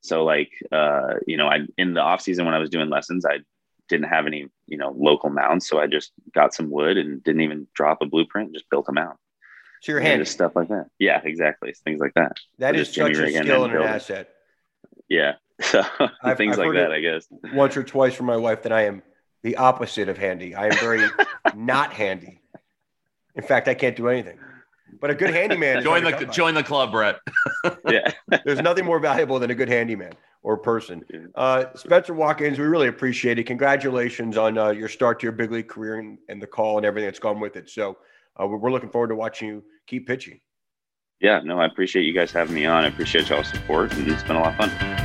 So 0.00 0.24
like, 0.24 0.50
uh, 0.72 1.14
you 1.26 1.36
know, 1.36 1.48
I 1.48 1.60
in 1.76 1.94
the 1.94 2.00
off 2.00 2.20
season 2.22 2.44
when 2.44 2.54
I 2.54 2.58
was 2.58 2.70
doing 2.70 2.88
lessons, 2.90 3.24
I 3.26 3.38
didn't 3.88 4.08
have 4.08 4.26
any 4.26 4.46
you 4.66 4.78
know 4.78 4.94
local 4.96 5.30
mounts, 5.30 5.68
so 5.68 5.78
I 5.78 5.86
just 5.86 6.12
got 6.34 6.54
some 6.54 6.70
wood 6.70 6.96
and 6.96 7.22
didn't 7.22 7.42
even 7.42 7.66
drop 7.74 7.98
a 8.00 8.06
blueprint, 8.06 8.54
just 8.54 8.68
built 8.70 8.86
a 8.88 8.92
mount. 8.92 9.18
So 9.82 9.92
you're 9.92 10.00
Yeah, 10.00 10.24
stuff 10.24 10.56
like 10.56 10.68
that. 10.68 10.86
Yeah, 10.98 11.20
exactly. 11.22 11.74
Things 11.84 12.00
like 12.00 12.14
that. 12.14 12.38
That 12.58 12.74
Or 12.74 12.78
is 12.78 12.90
Jimmy 12.90 13.14
such 13.14 13.24
a 13.24 13.30
skill 13.30 13.64
and 13.64 13.74
an 13.74 13.82
asset. 13.82 14.30
Yeah. 15.08 15.34
So 15.62 15.82
things 16.36 16.58
I've 16.58 16.66
like 16.66 16.74
that, 16.74 16.90
I 16.90 16.98
guess. 16.98 17.28
Once 17.52 17.76
or 17.76 17.84
twice 17.84 18.14
from 18.14 18.26
my 18.26 18.36
wife 18.36 18.64
that 18.64 18.72
I 18.72 18.86
am 18.86 19.04
the 19.44 19.56
opposite 19.56 20.08
of 20.08 20.18
handy. 20.18 20.54
I 20.56 20.66
am 20.66 20.76
very 20.78 21.08
not 21.54 21.92
handy. 21.92 22.40
In 23.36 23.44
fact, 23.44 23.68
I 23.68 23.74
can't 23.74 23.94
do 23.94 24.08
anything. 24.08 24.38
But 25.00 25.10
a 25.10 25.14
good 25.14 25.30
handyman. 25.34 25.78
is 25.78 25.84
Join 25.84 26.02
the 26.04 26.26
join 26.26 26.54
the 26.54 26.62
club, 26.62 26.90
Brett. 26.90 27.20
Yeah. 27.88 28.10
There's 28.44 28.60
nothing 28.60 28.84
more 28.84 28.98
valuable 28.98 29.38
than 29.38 29.50
a 29.50 29.54
good 29.54 29.68
handyman 29.68 30.12
or 30.42 30.56
person. 30.56 31.04
Uh, 31.34 31.64
Spenser 31.74 32.14
Watkins, 32.14 32.58
we 32.58 32.64
really 32.64 32.88
appreciate 32.88 33.38
it. 33.38 33.44
Congratulations 33.44 34.36
on 34.36 34.56
uh, 34.58 34.70
your 34.70 34.88
start 34.88 35.20
to 35.20 35.24
your 35.24 35.32
big 35.32 35.50
league 35.50 35.68
career 35.68 35.98
and, 35.98 36.18
and 36.28 36.40
the 36.40 36.46
call 36.46 36.76
and 36.78 36.86
everything 36.86 37.06
that's 37.06 37.18
gone 37.18 37.40
with 37.40 37.56
it. 37.56 37.68
So 37.70 37.98
uh, 38.40 38.46
we're 38.46 38.58
we're 38.58 38.70
looking 38.72 38.90
forward 38.90 39.08
to 39.08 39.14
watching 39.14 39.48
you 39.48 39.64
keep 39.86 40.06
pitching. 40.06 40.40
yeah, 41.20 41.40
no, 41.44 41.58
I 41.58 41.66
appreciate 41.66 42.02
you 42.04 42.14
guys 42.14 42.30
having 42.30 42.54
me 42.54 42.64
on. 42.66 42.84
I 42.84 42.88
appreciate 42.88 43.28
y'all's 43.28 43.48
support, 43.48 43.92
and 43.94 44.08
it's 44.10 44.22
been 44.22 44.36
a 44.36 44.40
lot 44.40 44.58
of 44.58 44.70
fun. 44.70 45.03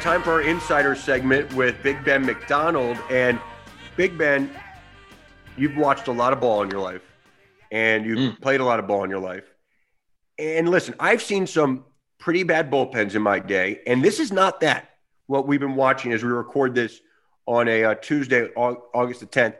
Time 0.00 0.22
for 0.22 0.32
our 0.32 0.40
insider 0.42 0.94
segment 0.94 1.52
with 1.54 1.82
Big 1.82 2.02
Ben 2.04 2.24
McDonald. 2.24 2.96
And 3.10 3.38
Big 3.96 4.16
Ben, 4.16 4.50
you've 5.56 5.76
watched 5.76 6.08
a 6.08 6.12
lot 6.12 6.32
of 6.32 6.40
ball 6.40 6.62
in 6.62 6.70
your 6.70 6.80
life, 6.80 7.02
and 7.70 8.06
you've 8.06 8.18
Mm. 8.18 8.40
played 8.40 8.60
a 8.60 8.64
lot 8.64 8.78
of 8.78 8.86
ball 8.86 9.04
in 9.04 9.10
your 9.10 9.18
life. 9.18 9.44
And 10.38 10.70
listen, 10.70 10.94
I've 10.98 11.20
seen 11.20 11.46
some 11.46 11.84
pretty 12.18 12.42
bad 12.44 12.70
bullpens 12.70 13.14
in 13.14 13.20
my 13.22 13.38
day, 13.38 13.80
and 13.86 14.02
this 14.02 14.20
is 14.20 14.32
not 14.32 14.60
that. 14.60 14.88
What 15.26 15.46
we've 15.46 15.60
been 15.60 15.76
watching 15.76 16.12
as 16.12 16.22
we 16.24 16.30
record 16.30 16.74
this 16.74 17.00
on 17.46 17.68
a 17.68 17.84
uh, 17.84 17.94
Tuesday, 17.96 18.48
August 18.56 19.20
the 19.20 19.26
10th. 19.26 19.56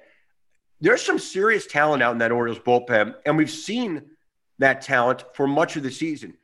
There's 0.80 1.02
some 1.02 1.18
serious 1.18 1.66
talent 1.66 2.02
out 2.02 2.12
in 2.12 2.18
that 2.18 2.32
Orioles 2.32 2.58
bullpen, 2.58 3.14
and 3.26 3.36
we've 3.36 3.50
seen 3.50 4.02
that 4.58 4.80
talent 4.80 5.24
for 5.34 5.46
much 5.46 5.76
of 5.76 5.82
the 5.82 5.90
season. 5.90 6.34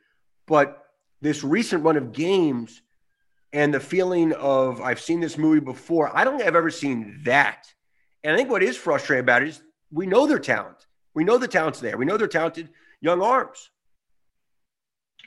But 0.46 0.84
this 1.22 1.42
recent 1.42 1.82
run 1.82 1.96
of 1.96 2.12
games 2.12 2.82
and 3.52 3.72
the 3.72 3.80
feeling 3.80 4.32
of 4.34 4.80
I've 4.80 5.00
seen 5.00 5.20
this 5.20 5.38
movie 5.38 5.60
before, 5.60 6.16
I 6.16 6.24
don't 6.24 6.36
think 6.36 6.48
I've 6.48 6.56
ever 6.56 6.70
seen 6.70 7.20
that. 7.24 7.72
And 8.24 8.34
I 8.34 8.36
think 8.36 8.50
what 8.50 8.62
is 8.62 8.76
frustrating 8.76 9.22
about 9.22 9.42
it 9.42 9.48
is 9.48 9.62
we 9.90 10.06
know 10.06 10.26
their 10.26 10.38
talent. 10.38 10.86
We 11.14 11.24
know 11.24 11.38
the 11.38 11.48
talent's 11.48 11.80
there. 11.80 11.96
We 11.96 12.04
know 12.04 12.16
they're 12.16 12.28
talented 12.28 12.70
young 13.00 13.22
arms. 13.22 13.70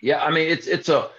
Yeah, 0.01 0.23
I 0.23 0.31
mean 0.31 0.49
it's 0.49 0.67
it's 0.67 0.89
a 0.89 1.09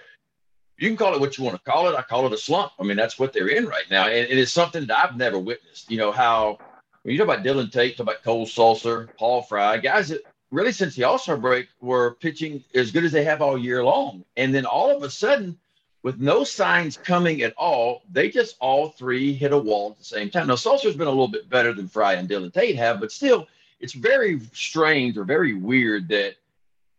you 0.77 0.87
can 0.87 0.97
call 0.97 1.13
it 1.13 1.19
what 1.19 1.37
you 1.37 1.43
want 1.43 1.57
to 1.57 1.71
call 1.71 1.87
it. 1.87 1.95
I 1.95 2.01
call 2.01 2.25
it 2.25 2.33
a 2.33 2.37
slump. 2.37 2.71
I 2.79 2.83
mean 2.83 2.97
that's 2.97 3.19
what 3.19 3.33
they're 3.33 3.49
in 3.49 3.65
right 3.65 3.85
now, 3.91 4.05
and 4.05 4.13
it 4.13 4.37
is 4.37 4.51
something 4.51 4.85
that 4.87 4.97
I've 4.97 5.17
never 5.17 5.37
witnessed. 5.37 5.91
You 5.91 5.97
know 5.97 6.11
how 6.11 6.57
when 7.03 7.13
you 7.13 7.17
talk 7.17 7.27
about 7.27 7.45
Dylan 7.45 7.71
Tate, 7.71 7.97
talk 7.97 8.05
about 8.05 8.23
Cole 8.23 8.45
Salser, 8.45 9.15
Paul 9.17 9.41
Fry, 9.43 9.77
guys 9.77 10.09
that 10.09 10.21
really 10.51 10.71
since 10.71 10.95
the 10.95 11.03
All 11.03 11.17
Star 11.17 11.37
break 11.37 11.67
were 11.79 12.15
pitching 12.15 12.63
as 12.75 12.91
good 12.91 13.03
as 13.03 13.11
they 13.11 13.23
have 13.23 13.41
all 13.41 13.57
year 13.57 13.83
long, 13.83 14.23
and 14.37 14.53
then 14.53 14.65
all 14.65 14.95
of 14.95 15.03
a 15.03 15.09
sudden, 15.09 15.57
with 16.03 16.19
no 16.19 16.43
signs 16.43 16.97
coming 16.97 17.41
at 17.43 17.53
all, 17.57 18.03
they 18.11 18.29
just 18.29 18.55
all 18.59 18.89
three 18.89 19.33
hit 19.33 19.53
a 19.53 19.57
wall 19.57 19.91
at 19.91 19.97
the 19.97 20.03
same 20.03 20.29
time. 20.29 20.47
Now 20.47 20.55
Salser's 20.55 20.95
been 20.95 21.07
a 21.07 21.11
little 21.11 21.27
bit 21.27 21.49
better 21.49 21.73
than 21.73 21.87
Fry 21.87 22.13
and 22.13 22.27
Dylan 22.27 22.53
Tate 22.53 22.75
have, 22.75 22.99
but 22.99 23.11
still, 23.11 23.47
it's 23.79 23.93
very 23.93 24.39
strange 24.53 25.17
or 25.17 25.23
very 25.23 25.53
weird 25.53 26.07
that 26.09 26.35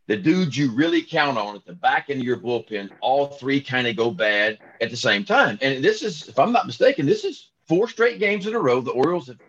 the 0.07 0.17
dudes 0.17 0.57
you 0.57 0.71
really 0.71 1.01
count 1.01 1.37
on 1.37 1.55
at 1.55 1.65
the 1.65 1.73
back 1.73 2.09
end 2.09 2.19
of 2.19 2.25
your 2.25 2.37
bullpen, 2.37 2.89
all 2.99 3.27
three 3.27 3.61
kind 3.61 3.87
of 3.87 3.95
go 3.95 4.11
bad 4.11 4.59
at 4.81 4.89
the 4.89 4.97
same 4.97 5.23
time. 5.23 5.57
And 5.61 5.83
this 5.83 6.01
is, 6.01 6.27
if 6.27 6.37
I'm 6.37 6.51
not 6.51 6.67
mistaken, 6.67 7.05
this 7.05 7.23
is 7.23 7.47
four 7.67 7.87
straight 7.87 8.19
games 8.19 8.45
in 8.45 8.55
a 8.55 8.59
row. 8.59 8.81
The 8.81 8.91
Orioles 8.91 9.27
have, 9.27 9.39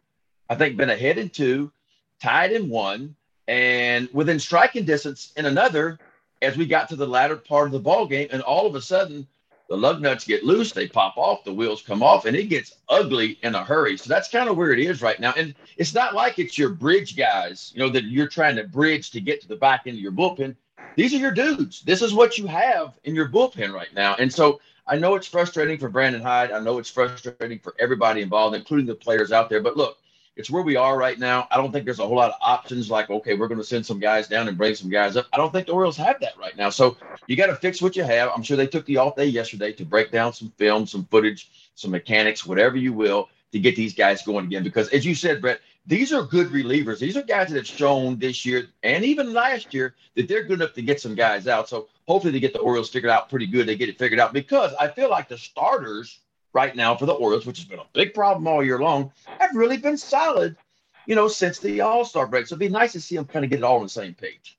I 0.48 0.54
think, 0.54 0.76
been 0.76 0.90
ahead 0.90 1.18
in 1.18 1.28
two, 1.28 1.72
tied 2.22 2.52
in 2.52 2.68
one, 2.68 3.16
and 3.48 4.08
within 4.12 4.38
striking 4.38 4.84
distance 4.84 5.32
in 5.36 5.46
another 5.46 5.98
as 6.40 6.56
we 6.56 6.66
got 6.66 6.88
to 6.90 6.96
the 6.96 7.06
latter 7.06 7.36
part 7.36 7.66
of 7.66 7.72
the 7.72 7.80
ball 7.80 8.06
game. 8.06 8.28
And 8.30 8.42
all 8.42 8.66
of 8.66 8.76
a 8.76 8.80
sudden, 8.80 9.26
the 9.68 9.76
lug 9.76 10.00
nuts 10.00 10.24
get 10.24 10.44
loose, 10.44 10.72
they 10.72 10.86
pop 10.86 11.16
off, 11.16 11.44
the 11.44 11.52
wheels 11.52 11.82
come 11.82 12.02
off, 12.02 12.26
and 12.26 12.36
it 12.36 12.48
gets 12.48 12.76
ugly 12.88 13.38
in 13.42 13.54
a 13.54 13.64
hurry. 13.64 13.96
So 13.96 14.08
that's 14.08 14.28
kind 14.28 14.48
of 14.48 14.56
where 14.56 14.72
it 14.72 14.78
is 14.78 15.00
right 15.00 15.18
now. 15.18 15.32
And 15.36 15.54
it's 15.76 15.94
not 15.94 16.14
like 16.14 16.38
it's 16.38 16.58
your 16.58 16.70
bridge 16.70 17.16
guys, 17.16 17.72
you 17.74 17.80
know, 17.80 17.88
that 17.90 18.04
you're 18.04 18.28
trying 18.28 18.56
to 18.56 18.64
bridge 18.64 19.10
to 19.12 19.20
get 19.20 19.40
to 19.40 19.48
the 19.48 19.56
back 19.56 19.82
end 19.86 19.96
of 19.96 20.02
your 20.02 20.12
bullpen. 20.12 20.54
These 20.96 21.14
are 21.14 21.18
your 21.18 21.32
dudes. 21.32 21.82
This 21.82 22.02
is 22.02 22.12
what 22.12 22.36
you 22.36 22.46
have 22.46 22.98
in 23.04 23.14
your 23.14 23.28
bullpen 23.28 23.72
right 23.72 23.92
now. 23.94 24.14
And 24.16 24.32
so 24.32 24.60
I 24.86 24.96
know 24.96 25.14
it's 25.14 25.26
frustrating 25.26 25.78
for 25.78 25.88
Brandon 25.88 26.20
Hyde. 26.20 26.52
I 26.52 26.60
know 26.60 26.78
it's 26.78 26.90
frustrating 26.90 27.58
for 27.58 27.74
everybody 27.78 28.20
involved, 28.20 28.54
including 28.54 28.86
the 28.86 28.94
players 28.94 29.32
out 29.32 29.48
there. 29.48 29.62
But 29.62 29.76
look, 29.76 29.98
it's 30.36 30.50
where 30.50 30.62
we 30.62 30.76
are 30.76 30.96
right 30.96 31.18
now. 31.18 31.46
I 31.50 31.56
don't 31.56 31.70
think 31.70 31.84
there's 31.84 32.00
a 32.00 32.06
whole 32.06 32.16
lot 32.16 32.30
of 32.30 32.36
options 32.40 32.90
like, 32.90 33.08
okay, 33.08 33.34
we're 33.34 33.46
going 33.46 33.60
to 33.60 33.66
send 33.66 33.86
some 33.86 34.00
guys 34.00 34.26
down 34.26 34.48
and 34.48 34.58
bring 34.58 34.74
some 34.74 34.90
guys 34.90 35.16
up. 35.16 35.26
I 35.32 35.36
don't 35.36 35.52
think 35.52 35.66
the 35.66 35.72
Orioles 35.72 35.96
have 35.96 36.18
that 36.20 36.36
right 36.38 36.56
now. 36.56 36.70
So 36.70 36.96
you 37.26 37.36
got 37.36 37.46
to 37.46 37.56
fix 37.56 37.80
what 37.80 37.94
you 37.94 38.02
have. 38.02 38.30
I'm 38.34 38.42
sure 38.42 38.56
they 38.56 38.66
took 38.66 38.84
the 38.86 38.96
off 38.96 39.16
day 39.16 39.26
yesterday 39.26 39.72
to 39.72 39.84
break 39.84 40.10
down 40.10 40.32
some 40.32 40.52
film, 40.56 40.86
some 40.86 41.04
footage, 41.04 41.70
some 41.76 41.92
mechanics, 41.92 42.44
whatever 42.44 42.76
you 42.76 42.92
will, 42.92 43.28
to 43.52 43.60
get 43.60 43.76
these 43.76 43.94
guys 43.94 44.22
going 44.22 44.46
again. 44.46 44.64
Because 44.64 44.88
as 44.88 45.06
you 45.06 45.14
said, 45.14 45.40
Brett, 45.40 45.60
these 45.86 46.12
are 46.12 46.22
good 46.22 46.48
relievers. 46.48 46.98
These 46.98 47.16
are 47.16 47.22
guys 47.22 47.50
that 47.50 47.56
have 47.56 47.66
shown 47.66 48.18
this 48.18 48.44
year 48.44 48.66
and 48.82 49.04
even 49.04 49.32
last 49.32 49.72
year 49.72 49.94
that 50.16 50.26
they're 50.28 50.42
good 50.42 50.60
enough 50.60 50.72
to 50.74 50.82
get 50.82 51.00
some 51.00 51.14
guys 51.14 51.46
out. 51.46 51.68
So 51.68 51.88
hopefully 52.08 52.32
they 52.32 52.40
get 52.40 52.54
the 52.54 52.58
Orioles 52.58 52.90
figured 52.90 53.10
out 53.10 53.28
pretty 53.28 53.46
good. 53.46 53.66
They 53.66 53.76
get 53.76 53.88
it 53.88 53.98
figured 53.98 54.18
out 54.18 54.32
because 54.32 54.72
I 54.80 54.88
feel 54.88 55.10
like 55.10 55.28
the 55.28 55.38
starters 55.38 56.18
right 56.54 56.74
now 56.74 56.96
for 56.96 57.04
the 57.06 57.12
Orioles, 57.12 57.44
which 57.44 57.58
has 57.58 57.66
been 57.66 57.80
a 57.80 57.86
big 57.92 58.14
problem 58.14 58.46
all 58.46 58.64
year 58.64 58.78
long, 58.78 59.12
have 59.38 59.54
really 59.54 59.76
been 59.76 59.98
solid, 59.98 60.56
you 61.06 61.14
know, 61.14 61.28
since 61.28 61.58
the 61.58 61.80
All 61.82 62.04
Star 62.04 62.26
break. 62.26 62.46
So 62.46 62.54
it'd 62.54 62.60
be 62.60 62.68
nice 62.68 62.92
to 62.92 63.00
see 63.00 63.16
them 63.16 63.26
kind 63.26 63.44
of 63.44 63.50
get 63.50 63.58
it 63.58 63.64
all 63.64 63.76
on 63.76 63.82
the 63.82 63.88
same 63.88 64.14
page. 64.14 64.58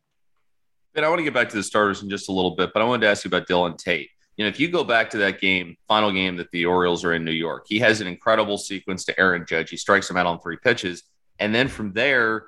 But 0.93 1.03
I 1.03 1.09
want 1.09 1.19
to 1.19 1.23
get 1.23 1.33
back 1.33 1.49
to 1.49 1.55
the 1.55 1.63
starters 1.63 2.03
in 2.03 2.09
just 2.09 2.29
a 2.29 2.31
little 2.31 2.55
bit, 2.55 2.71
but 2.73 2.81
I 2.81 2.85
wanted 2.85 3.01
to 3.01 3.07
ask 3.09 3.25
you 3.25 3.29
about 3.29 3.47
Dylan 3.47 3.77
Tate. 3.77 4.09
You 4.37 4.43
know, 4.43 4.49
if 4.49 4.59
you 4.59 4.69
go 4.69 4.83
back 4.83 5.09
to 5.11 5.17
that 5.19 5.39
game, 5.39 5.77
final 5.87 6.11
game 6.11 6.35
that 6.37 6.51
the 6.51 6.65
Orioles 6.65 7.05
are 7.05 7.13
in 7.13 7.23
New 7.23 7.31
York, 7.31 7.65
he 7.67 7.79
has 7.79 8.01
an 8.01 8.07
incredible 8.07 8.57
sequence 8.57 9.05
to 9.05 9.19
Aaron 9.19 9.45
Judge. 9.47 9.69
He 9.69 9.77
strikes 9.77 10.09
him 10.09 10.17
out 10.17 10.25
on 10.25 10.39
three 10.41 10.57
pitches. 10.57 11.03
And 11.39 11.55
then 11.55 11.67
from 11.67 11.93
there, 11.93 12.47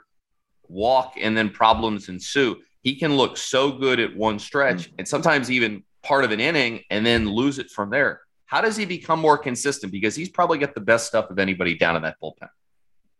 walk 0.67 1.13
and 1.19 1.35
then 1.35 1.49
problems 1.49 2.09
ensue. 2.09 2.57
He 2.81 2.95
can 2.95 3.15
look 3.15 3.37
so 3.37 3.71
good 3.71 3.99
at 3.99 4.15
one 4.15 4.39
stretch 4.39 4.89
mm. 4.89 4.93
and 4.97 5.07
sometimes 5.07 5.49
even 5.49 5.83
part 6.03 6.23
of 6.23 6.31
an 6.31 6.39
inning 6.39 6.83
and 6.89 7.05
then 7.05 7.29
lose 7.29 7.59
it 7.59 7.69
from 7.69 7.89
there. 7.89 8.21
How 8.47 8.61
does 8.61 8.75
he 8.75 8.85
become 8.85 9.19
more 9.19 9.37
consistent? 9.37 9.91
Because 9.91 10.15
he's 10.15 10.29
probably 10.29 10.57
got 10.57 10.73
the 10.73 10.81
best 10.81 11.05
stuff 11.07 11.29
of 11.29 11.37
anybody 11.37 11.77
down 11.77 11.95
in 11.95 12.01
that 12.01 12.19
bullpen. 12.21 12.49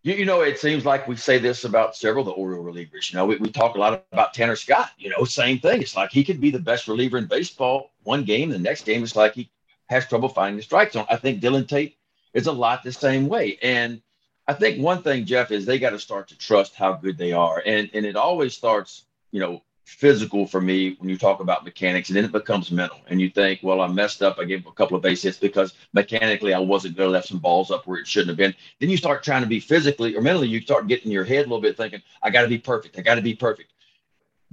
You, 0.04 0.16
you 0.16 0.26
know, 0.26 0.42
it 0.42 0.58
seems 0.58 0.86
like 0.86 1.06
we 1.08 1.18
say 1.18 1.38
this 1.38 1.66
about 1.66 1.96
several 1.96 2.22
of 2.22 2.28
the 2.28 2.42
Oriole 2.42 2.64
relievers. 2.64 3.12
You 3.12 3.18
know, 3.18 3.26
we, 3.26 3.36
we 3.36 3.52
talk 3.52 3.76
a 3.76 3.80
lot 3.80 4.06
about 4.14 4.34
Tanner 4.34 4.56
Scott. 4.56 4.92
You 4.98 5.10
know, 5.10 5.26
same 5.26 5.60
thing. 5.60 5.82
It's 5.82 5.98
like 5.98 6.12
he 6.12 6.24
could 6.24 6.40
be 6.40 6.50
the 6.50 6.60
best 6.60 6.88
reliever 6.88 7.18
in 7.18 7.26
baseball 7.26 7.92
one 8.04 8.24
game. 8.24 8.50
The 8.50 8.58
next 8.58 8.86
game, 8.86 9.04
it's 9.04 9.18
like 9.18 9.34
he 9.34 9.50
has 9.88 10.08
trouble 10.08 10.30
finding 10.30 10.58
the 10.58 10.64
strike 10.64 10.94
zone. 10.94 11.06
I 11.10 11.18
think 11.18 11.42
Dylan 11.42 11.68
Tate 11.68 11.98
is 12.34 12.48
a 12.48 12.52
lot 12.52 12.84
the 12.84 12.94
same 12.94 13.28
way. 13.28 13.60
And 13.62 14.02
I 14.48 14.54
think 14.54 14.82
one 14.82 15.04
thing, 15.04 15.26
Geoff, 15.26 15.52
is 15.52 15.66
they 15.66 15.78
got 15.78 15.90
to 15.90 16.00
start 16.00 16.30
to 16.30 16.38
trust 16.38 16.76
how 16.76 16.94
good 16.94 17.18
they 17.18 17.34
are. 17.34 17.62
And, 17.66 17.90
and 17.94 18.06
it 18.06 18.16
always 18.16 18.54
starts, 18.54 19.04
you 19.32 19.42
know, 19.42 19.62
physical 19.88 20.46
for 20.46 20.60
me 20.60 20.98
when 21.00 21.10
you 21.10 21.18
talk 21.18 21.40
about 21.40 21.64
mechanics, 21.64 22.10
and 22.10 22.18
then 22.18 22.26
it 22.26 22.32
becomes 22.34 22.72
mental. 22.72 23.00
And 23.08 23.22
you 23.22 23.30
think, 23.30 23.62
well, 23.64 23.80
I 23.80 23.88
messed 23.88 24.22
up. 24.22 24.38
I 24.38 24.44
gave 24.44 24.68
a 24.68 24.72
couple 24.74 24.98
of 24.98 25.02
base 25.02 25.24
hits 25.24 25.38
because 25.38 25.74
mechanically 25.94 26.54
I 26.54 26.60
wasn't 26.60 26.98
good. 26.98 27.08
I 27.08 27.10
left 27.10 27.30
some 27.30 27.40
balls 27.40 27.72
up 27.72 27.88
where 27.88 27.98
it 27.98 28.06
shouldn't 28.06 28.28
have 28.28 28.38
been. 28.38 28.54
Then 28.80 28.90
you 28.90 28.98
start 28.98 29.24
trying 29.24 29.44
to 29.44 29.48
be 29.48 29.62
physically 29.62 30.14
or 30.14 30.22
mentally, 30.22 30.50
you 30.50 30.60
start 30.60 30.88
getting 30.88 31.08
in 31.08 31.14
your 31.14 31.24
head 31.24 31.40
a 31.40 31.48
little 31.48 31.62
bit 31.62 31.78
thinking, 31.78 32.02
I 32.22 32.30
got 32.30 32.42
to 32.42 32.50
be 32.50 32.58
perfect. 32.58 33.00
I 33.00 33.02
got 33.02 33.16
to 33.16 33.22
be 33.22 33.34
perfect. 33.34 33.72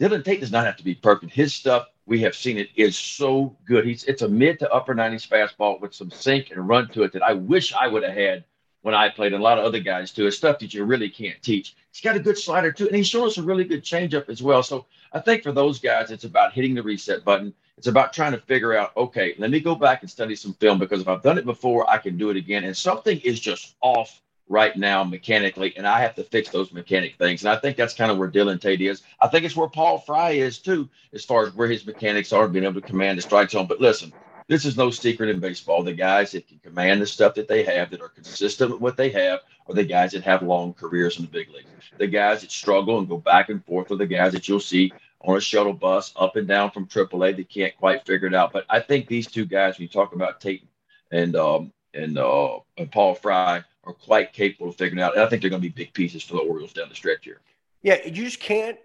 Dylan 0.00 0.24
Tate 0.24 0.40
does 0.40 0.52
not 0.52 0.66
have 0.66 0.76
to 0.76 0.84
be 0.84 0.94
perfect. 0.94 1.32
His 1.32 1.52
stuff, 1.52 1.88
we 2.06 2.20
have 2.20 2.36
seen 2.36 2.56
it, 2.56 2.68
is 2.76 2.96
so 2.96 3.56
good. 3.66 3.84
He's 3.84 4.04
it's 4.04 4.22
a 4.22 4.28
mid 4.28 4.60
to 4.60 4.72
upper 4.72 4.94
90s 4.94 5.28
fastball 5.28 5.80
with 5.80 5.94
some 5.94 6.12
sink 6.12 6.52
and 6.52 6.68
run 6.68 6.88
to 6.90 7.02
it 7.02 7.12
that 7.12 7.22
I 7.22 7.32
wish 7.32 7.74
I 7.74 7.88
would 7.88 8.04
have 8.04 8.14
had 8.14 8.44
when 8.84 8.94
I 8.94 9.08
played, 9.08 9.32
and 9.32 9.40
a 9.40 9.44
lot 9.44 9.58
of 9.58 9.64
other 9.64 9.80
guys 9.80 10.12
too. 10.12 10.26
It's 10.26 10.36
stuff 10.36 10.58
that 10.58 10.74
you 10.74 10.84
really 10.84 11.08
can't 11.08 11.42
teach. 11.42 11.74
He's 11.90 12.02
got 12.02 12.16
a 12.16 12.20
good 12.20 12.36
slider 12.36 12.70
too, 12.70 12.86
and 12.86 12.94
he's 12.94 13.08
shown 13.08 13.26
us 13.26 13.38
a 13.38 13.42
really 13.42 13.64
good 13.64 13.82
changeup 13.82 14.28
as 14.28 14.42
well. 14.42 14.62
So 14.62 14.84
I 15.10 15.20
think 15.20 15.42
for 15.42 15.52
those 15.52 15.78
guys, 15.78 16.10
it's 16.10 16.24
about 16.24 16.52
hitting 16.52 16.74
the 16.74 16.82
reset 16.82 17.24
button. 17.24 17.54
It's 17.78 17.86
about 17.86 18.12
trying 18.12 18.32
to 18.32 18.38
figure 18.38 18.76
out, 18.76 18.94
okay, 18.94 19.34
let 19.38 19.50
me 19.50 19.58
go 19.58 19.74
back 19.74 20.02
and 20.02 20.10
study 20.10 20.36
some 20.36 20.52
film 20.54 20.78
because 20.78 21.00
if 21.00 21.08
I've 21.08 21.22
done 21.22 21.38
it 21.38 21.46
before, 21.46 21.88
I 21.88 21.96
can 21.96 22.18
do 22.18 22.28
it 22.28 22.36
again. 22.36 22.64
And 22.64 22.76
something 22.76 23.18
is 23.20 23.40
just 23.40 23.74
off 23.80 24.20
right 24.50 24.76
now 24.76 25.02
mechanically, 25.02 25.74
and 25.78 25.86
I 25.86 26.00
have 26.00 26.14
to 26.16 26.22
fix 26.22 26.50
those 26.50 26.70
mechanic 26.70 27.16
things. 27.16 27.42
And 27.42 27.50
I 27.50 27.56
think 27.56 27.78
that's 27.78 27.94
kind 27.94 28.10
of 28.10 28.18
where 28.18 28.30
Dylan 28.30 28.60
Tate 28.60 28.82
is. 28.82 29.00
I 29.22 29.28
think 29.28 29.46
it's 29.46 29.56
where 29.56 29.70
Paul 29.70 29.96
Fry 29.96 30.32
is 30.32 30.58
too, 30.58 30.90
as 31.14 31.24
far 31.24 31.46
as 31.46 31.54
where 31.54 31.68
his 31.68 31.86
mechanics 31.86 32.34
are, 32.34 32.46
being 32.48 32.66
able 32.66 32.82
to 32.82 32.86
command 32.86 33.16
the 33.16 33.22
strike 33.22 33.50
zone. 33.50 33.66
But 33.66 33.80
listen, 33.80 34.12
this 34.46 34.64
is 34.64 34.76
no 34.76 34.90
secret 34.90 35.30
in 35.30 35.40
baseball. 35.40 35.82
The 35.82 35.92
guys 35.92 36.32
that 36.32 36.46
can 36.46 36.58
command 36.58 37.00
the 37.00 37.06
stuff 37.06 37.34
that 37.34 37.48
they 37.48 37.62
have, 37.64 37.90
that 37.90 38.02
are 38.02 38.08
consistent 38.08 38.70
with 38.70 38.80
what 38.80 38.96
they 38.96 39.10
have, 39.10 39.40
are 39.68 39.74
the 39.74 39.84
guys 39.84 40.12
that 40.12 40.22
have 40.24 40.42
long 40.42 40.74
careers 40.74 41.18
in 41.18 41.24
the 41.24 41.30
big 41.30 41.48
leagues. 41.48 41.68
The 41.96 42.06
guys 42.06 42.42
that 42.42 42.50
struggle 42.50 42.98
and 42.98 43.08
go 43.08 43.16
back 43.16 43.48
and 43.48 43.64
forth 43.64 43.90
are 43.90 43.96
the 43.96 44.06
guys 44.06 44.32
that 44.32 44.48
you'll 44.48 44.60
see 44.60 44.92
on 45.22 45.36
a 45.36 45.40
shuttle 45.40 45.72
bus 45.72 46.12
up 46.16 46.36
and 46.36 46.46
down 46.46 46.70
from 46.70 46.86
AAA. 46.86 47.36
They 47.36 47.44
can't 47.44 47.76
quite 47.76 48.06
figure 48.06 48.28
it 48.28 48.34
out. 48.34 48.52
But 48.52 48.66
I 48.68 48.80
think 48.80 49.06
these 49.06 49.26
two 49.26 49.46
guys, 49.46 49.78
when 49.78 49.84
you 49.84 49.88
talk 49.88 50.14
about 50.14 50.40
Tate 50.40 50.68
and 51.10 51.34
um, 51.36 51.72
and, 51.94 52.18
uh, 52.18 52.58
and 52.76 52.90
Paul 52.90 53.14
Fry, 53.14 53.62
are 53.84 53.92
quite 53.92 54.32
capable 54.32 54.68
of 54.68 54.76
figuring 54.76 55.02
out. 55.02 55.14
And 55.14 55.22
I 55.22 55.28
think 55.28 55.42
they're 55.42 55.50
going 55.50 55.62
to 55.62 55.68
be 55.68 55.72
big 55.72 55.92
pieces 55.92 56.22
for 56.22 56.34
the 56.34 56.40
Orioles 56.40 56.72
down 56.72 56.88
the 56.88 56.94
stretch 56.94 57.24
here. 57.24 57.40
Yeah, 57.82 57.98
you 58.04 58.10
just 58.10 58.40
can't 58.40 58.78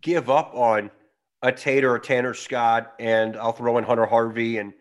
give 0.00 0.28
up 0.28 0.54
on 0.54 0.90
a 1.42 1.52
Tate 1.52 1.84
or 1.84 1.94
a 1.96 2.00
Tanner 2.00 2.34
Scott, 2.34 2.94
and 2.98 3.36
I'll 3.36 3.52
throw 3.52 3.78
in 3.78 3.84
Hunter 3.84 4.06
Harvey 4.06 4.58
and 4.58 4.72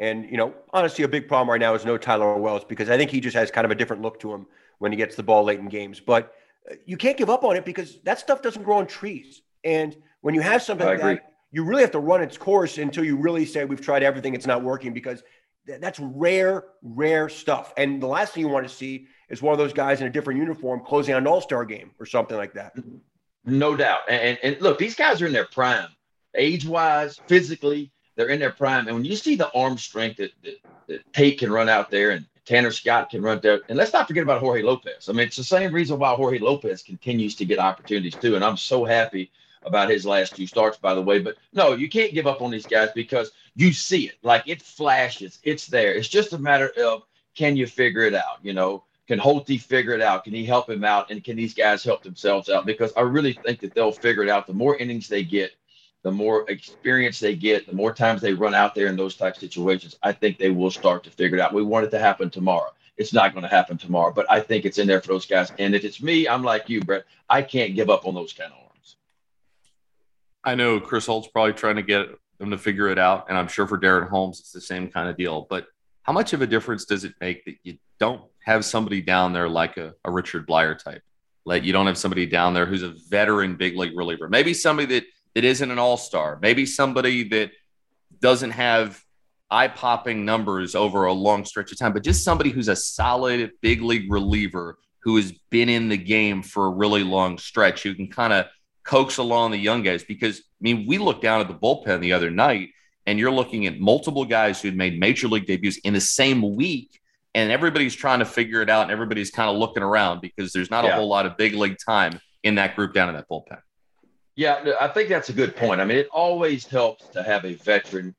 and 0.00 0.28
you 0.28 0.36
know 0.36 0.52
honestly 0.72 1.04
a 1.04 1.08
big 1.08 1.28
problem 1.28 1.48
right 1.48 1.60
now 1.60 1.74
is 1.74 1.84
no 1.84 1.96
Tyler 1.96 2.36
Wells 2.36 2.64
because 2.64 2.90
I 2.90 2.96
think 2.96 3.10
he 3.10 3.20
just 3.20 3.36
has 3.36 3.52
kind 3.52 3.64
of 3.64 3.70
a 3.70 3.76
different 3.76 4.02
look 4.02 4.18
to 4.20 4.32
him 4.32 4.46
when 4.78 4.90
he 4.90 4.96
gets 4.96 5.14
the 5.14 5.22
ball 5.22 5.44
late 5.44 5.60
in 5.60 5.68
games. 5.68 6.00
But 6.00 6.34
uh, 6.68 6.74
you 6.86 6.96
can't 6.96 7.16
give 7.16 7.30
up 7.30 7.44
on 7.44 7.54
it 7.54 7.64
because 7.64 8.00
that 8.02 8.18
stuff 8.18 8.42
doesn't 8.42 8.64
grow 8.64 8.78
on 8.78 8.86
trees. 8.88 9.42
And 9.62 9.96
when 10.22 10.34
you 10.34 10.40
have 10.40 10.62
something 10.62 10.86
like 10.86 11.00
that, 11.00 11.32
you 11.52 11.62
really 11.62 11.82
have 11.82 11.90
to 11.92 12.00
run 12.00 12.22
its 12.22 12.36
course 12.36 12.78
until 12.78 13.04
you 13.04 13.16
really 13.16 13.44
say 13.44 13.64
we've 13.64 13.80
tried 13.80 14.02
everything, 14.02 14.34
it's 14.34 14.46
not 14.46 14.62
working 14.62 14.94
because 14.94 15.22
th- 15.66 15.80
that's 15.80 16.00
rare, 16.00 16.64
rare 16.82 17.28
stuff. 17.28 17.72
And 17.76 18.02
the 18.02 18.06
last 18.06 18.32
thing 18.32 18.44
you 18.44 18.48
want 18.48 18.66
to 18.66 18.74
see 18.74 19.06
is 19.28 19.42
one 19.42 19.52
of 19.52 19.58
those 19.58 19.72
guys 19.72 20.00
in 20.00 20.06
a 20.06 20.10
different 20.10 20.40
uniform 20.40 20.80
closing 20.84 21.14
an 21.14 21.26
All 21.26 21.40
Star 21.40 21.64
game 21.64 21.90
or 22.00 22.06
something 22.06 22.36
like 22.36 22.54
that. 22.54 22.72
No 23.44 23.76
doubt. 23.76 24.00
And, 24.08 24.20
and, 24.22 24.38
and 24.42 24.62
look, 24.62 24.78
these 24.78 24.94
guys 24.94 25.20
are 25.20 25.26
in 25.26 25.32
their 25.32 25.46
prime, 25.46 25.88
age 26.34 26.66
wise, 26.66 27.20
physically, 27.26 27.90
they're 28.20 28.28
in 28.28 28.38
their 28.38 28.52
prime. 28.52 28.86
And 28.86 28.94
when 28.94 29.04
you 29.04 29.16
see 29.16 29.34
the 29.34 29.50
arm 29.52 29.78
strength 29.78 30.18
that, 30.18 30.32
that, 30.42 30.60
that 30.88 31.12
Tate 31.14 31.38
can 31.38 31.50
run 31.50 31.70
out 31.70 31.90
there 31.90 32.10
and 32.10 32.26
Tanner 32.44 32.70
Scott 32.70 33.08
can 33.08 33.22
run 33.22 33.40
there. 33.42 33.60
And 33.68 33.78
let's 33.78 33.94
not 33.94 34.06
forget 34.06 34.22
about 34.22 34.40
Jorge 34.40 34.62
Lopez. 34.62 35.08
I 35.08 35.12
mean, 35.12 35.26
it's 35.26 35.36
the 35.36 35.44
same 35.44 35.72
reason 35.72 35.98
why 35.98 36.14
Jorge 36.14 36.38
Lopez 36.38 36.82
continues 36.82 37.34
to 37.36 37.46
get 37.46 37.58
opportunities 37.58 38.14
too. 38.14 38.34
And 38.34 38.44
I'm 38.44 38.58
so 38.58 38.84
happy 38.84 39.30
about 39.62 39.88
his 39.88 40.04
last 40.04 40.36
two 40.36 40.46
starts, 40.46 40.76
by 40.76 40.94
the 40.94 41.00
way. 41.00 41.18
But 41.18 41.36
no, 41.54 41.72
you 41.72 41.88
can't 41.88 42.12
give 42.12 42.26
up 42.26 42.42
on 42.42 42.50
these 42.50 42.66
guys 42.66 42.90
because 42.94 43.32
you 43.54 43.72
see 43.72 44.08
it. 44.08 44.16
Like 44.22 44.46
it 44.46 44.60
flashes, 44.60 45.38
it's 45.44 45.66
there. 45.66 45.94
It's 45.94 46.08
just 46.08 46.34
a 46.34 46.38
matter 46.38 46.72
of 46.82 47.04
can 47.34 47.56
you 47.56 47.66
figure 47.66 48.02
it 48.02 48.14
out? 48.14 48.38
You 48.42 48.52
know, 48.52 48.84
can 49.06 49.18
Holty 49.18 49.60
figure 49.60 49.94
it 49.94 50.02
out? 50.02 50.24
Can 50.24 50.34
he 50.34 50.44
help 50.44 50.68
him 50.68 50.84
out? 50.84 51.10
And 51.10 51.24
can 51.24 51.36
these 51.36 51.54
guys 51.54 51.82
help 51.82 52.02
themselves 52.02 52.48
out? 52.48 52.66
Because 52.66 52.92
I 52.96 53.00
really 53.00 53.32
think 53.32 53.60
that 53.60 53.74
they'll 53.74 53.92
figure 53.92 54.22
it 54.22 54.28
out. 54.28 54.46
The 54.46 54.52
more 54.52 54.76
innings 54.76 55.08
they 55.08 55.24
get, 55.24 55.52
the 56.02 56.10
more 56.10 56.48
experience 56.50 57.20
they 57.20 57.34
get, 57.34 57.66
the 57.66 57.74
more 57.74 57.92
times 57.92 58.20
they 58.20 58.32
run 58.32 58.54
out 58.54 58.74
there 58.74 58.86
in 58.86 58.96
those 58.96 59.16
type 59.16 59.36
situations, 59.36 59.98
I 60.02 60.12
think 60.12 60.38
they 60.38 60.50
will 60.50 60.70
start 60.70 61.04
to 61.04 61.10
figure 61.10 61.38
it 61.38 61.40
out. 61.40 61.52
We 61.52 61.62
want 61.62 61.84
it 61.84 61.90
to 61.90 61.98
happen 61.98 62.30
tomorrow. 62.30 62.70
It's 62.96 63.12
not 63.12 63.32
going 63.32 63.42
to 63.42 63.48
happen 63.48 63.78
tomorrow, 63.78 64.12
but 64.12 64.30
I 64.30 64.40
think 64.40 64.64
it's 64.64 64.78
in 64.78 64.86
there 64.86 65.00
for 65.00 65.08
those 65.08 65.26
guys. 65.26 65.52
And 65.58 65.74
if 65.74 65.84
it's 65.84 66.02
me, 66.02 66.28
I'm 66.28 66.42
like 66.42 66.68
you, 66.68 66.80
Brett. 66.80 67.04
I 67.28 67.42
can't 67.42 67.74
give 67.74 67.90
up 67.90 68.06
on 68.06 68.14
those 68.14 68.32
kind 68.32 68.52
of 68.52 68.58
arms. 68.58 68.96
I 70.44 70.54
know 70.54 70.80
Chris 70.80 71.06
Holt's 71.06 71.28
probably 71.28 71.52
trying 71.52 71.76
to 71.76 71.82
get 71.82 72.08
them 72.38 72.50
to 72.50 72.58
figure 72.58 72.88
it 72.88 72.98
out, 72.98 73.26
and 73.28 73.36
I'm 73.36 73.48
sure 73.48 73.66
for 73.66 73.78
Darren 73.78 74.08
Holmes 74.08 74.40
it's 74.40 74.52
the 74.52 74.60
same 74.60 74.88
kind 74.88 75.08
of 75.08 75.16
deal. 75.16 75.46
But 75.48 75.66
how 76.02 76.12
much 76.12 76.32
of 76.32 76.42
a 76.42 76.46
difference 76.46 76.86
does 76.86 77.04
it 77.04 77.14
make 77.20 77.44
that 77.44 77.56
you 77.62 77.78
don't 77.98 78.22
have 78.44 78.64
somebody 78.64 79.02
down 79.02 79.32
there 79.32 79.48
like 79.48 79.76
a, 79.76 79.94
a 80.04 80.10
Richard 80.10 80.46
Bleier 80.46 80.78
type? 80.78 81.02
Like 81.44 81.64
you 81.64 81.72
don't 81.72 81.86
have 81.86 81.98
somebody 81.98 82.26
down 82.26 82.54
there 82.54 82.66
who's 82.66 82.82
a 82.82 82.94
veteran 83.08 83.56
big 83.56 83.76
league 83.76 83.96
reliever, 83.96 84.28
maybe 84.28 84.54
somebody 84.54 84.86
that 84.94 85.04
that 85.34 85.44
isn't 85.44 85.70
an 85.70 85.78
all 85.78 85.96
star, 85.96 86.38
maybe 86.40 86.66
somebody 86.66 87.28
that 87.28 87.50
doesn't 88.20 88.50
have 88.50 89.02
eye 89.50 89.68
popping 89.68 90.24
numbers 90.24 90.74
over 90.74 91.06
a 91.06 91.12
long 91.12 91.44
stretch 91.44 91.72
of 91.72 91.78
time, 91.78 91.92
but 91.92 92.04
just 92.04 92.24
somebody 92.24 92.50
who's 92.50 92.68
a 92.68 92.76
solid 92.76 93.50
big 93.60 93.82
league 93.82 94.10
reliever 94.10 94.78
who 95.02 95.16
has 95.16 95.32
been 95.50 95.68
in 95.68 95.88
the 95.88 95.96
game 95.96 96.42
for 96.42 96.66
a 96.66 96.70
really 96.70 97.02
long 97.02 97.38
stretch, 97.38 97.82
who 97.82 97.94
can 97.94 98.08
kind 98.08 98.32
of 98.32 98.46
coax 98.84 99.16
along 99.16 99.50
the 99.50 99.58
young 99.58 99.82
guys. 99.82 100.04
Because, 100.04 100.38
I 100.38 100.42
mean, 100.60 100.86
we 100.86 100.98
looked 100.98 101.22
down 101.22 101.40
at 101.40 101.48
the 101.48 101.54
bullpen 101.54 102.00
the 102.00 102.12
other 102.12 102.30
night 102.30 102.70
and 103.06 103.18
you're 103.18 103.30
looking 103.30 103.66
at 103.66 103.80
multiple 103.80 104.24
guys 104.24 104.60
who 104.60 104.68
had 104.68 104.76
made 104.76 105.00
major 105.00 105.26
league 105.26 105.46
debuts 105.46 105.78
in 105.78 105.94
the 105.94 106.00
same 106.00 106.54
week. 106.54 107.00
And 107.34 107.50
everybody's 107.50 107.94
trying 107.94 108.18
to 108.18 108.24
figure 108.24 108.60
it 108.60 108.68
out 108.68 108.82
and 108.82 108.90
everybody's 108.90 109.30
kind 109.30 109.48
of 109.48 109.56
looking 109.56 109.82
around 109.82 110.20
because 110.20 110.52
there's 110.52 110.70
not 110.70 110.84
yeah. 110.84 110.90
a 110.90 110.94
whole 110.96 111.08
lot 111.08 111.26
of 111.26 111.36
big 111.36 111.54
league 111.54 111.76
time 111.84 112.20
in 112.42 112.56
that 112.56 112.74
group 112.74 112.92
down 112.92 113.08
in 113.08 113.14
that 113.14 113.28
bullpen. 113.28 113.60
Yeah, 114.36 114.72
I 114.80 114.88
think 114.88 115.08
that's 115.08 115.28
a 115.28 115.34
good 115.34 115.56
point. 115.56 115.80
I 115.80 115.84
mean, 115.84 115.98
it 115.98 116.08
always 116.12 116.66
helps 116.66 117.08
to 117.08 117.22
have 117.22 117.44
a 117.44 117.54
veteran 117.54 118.14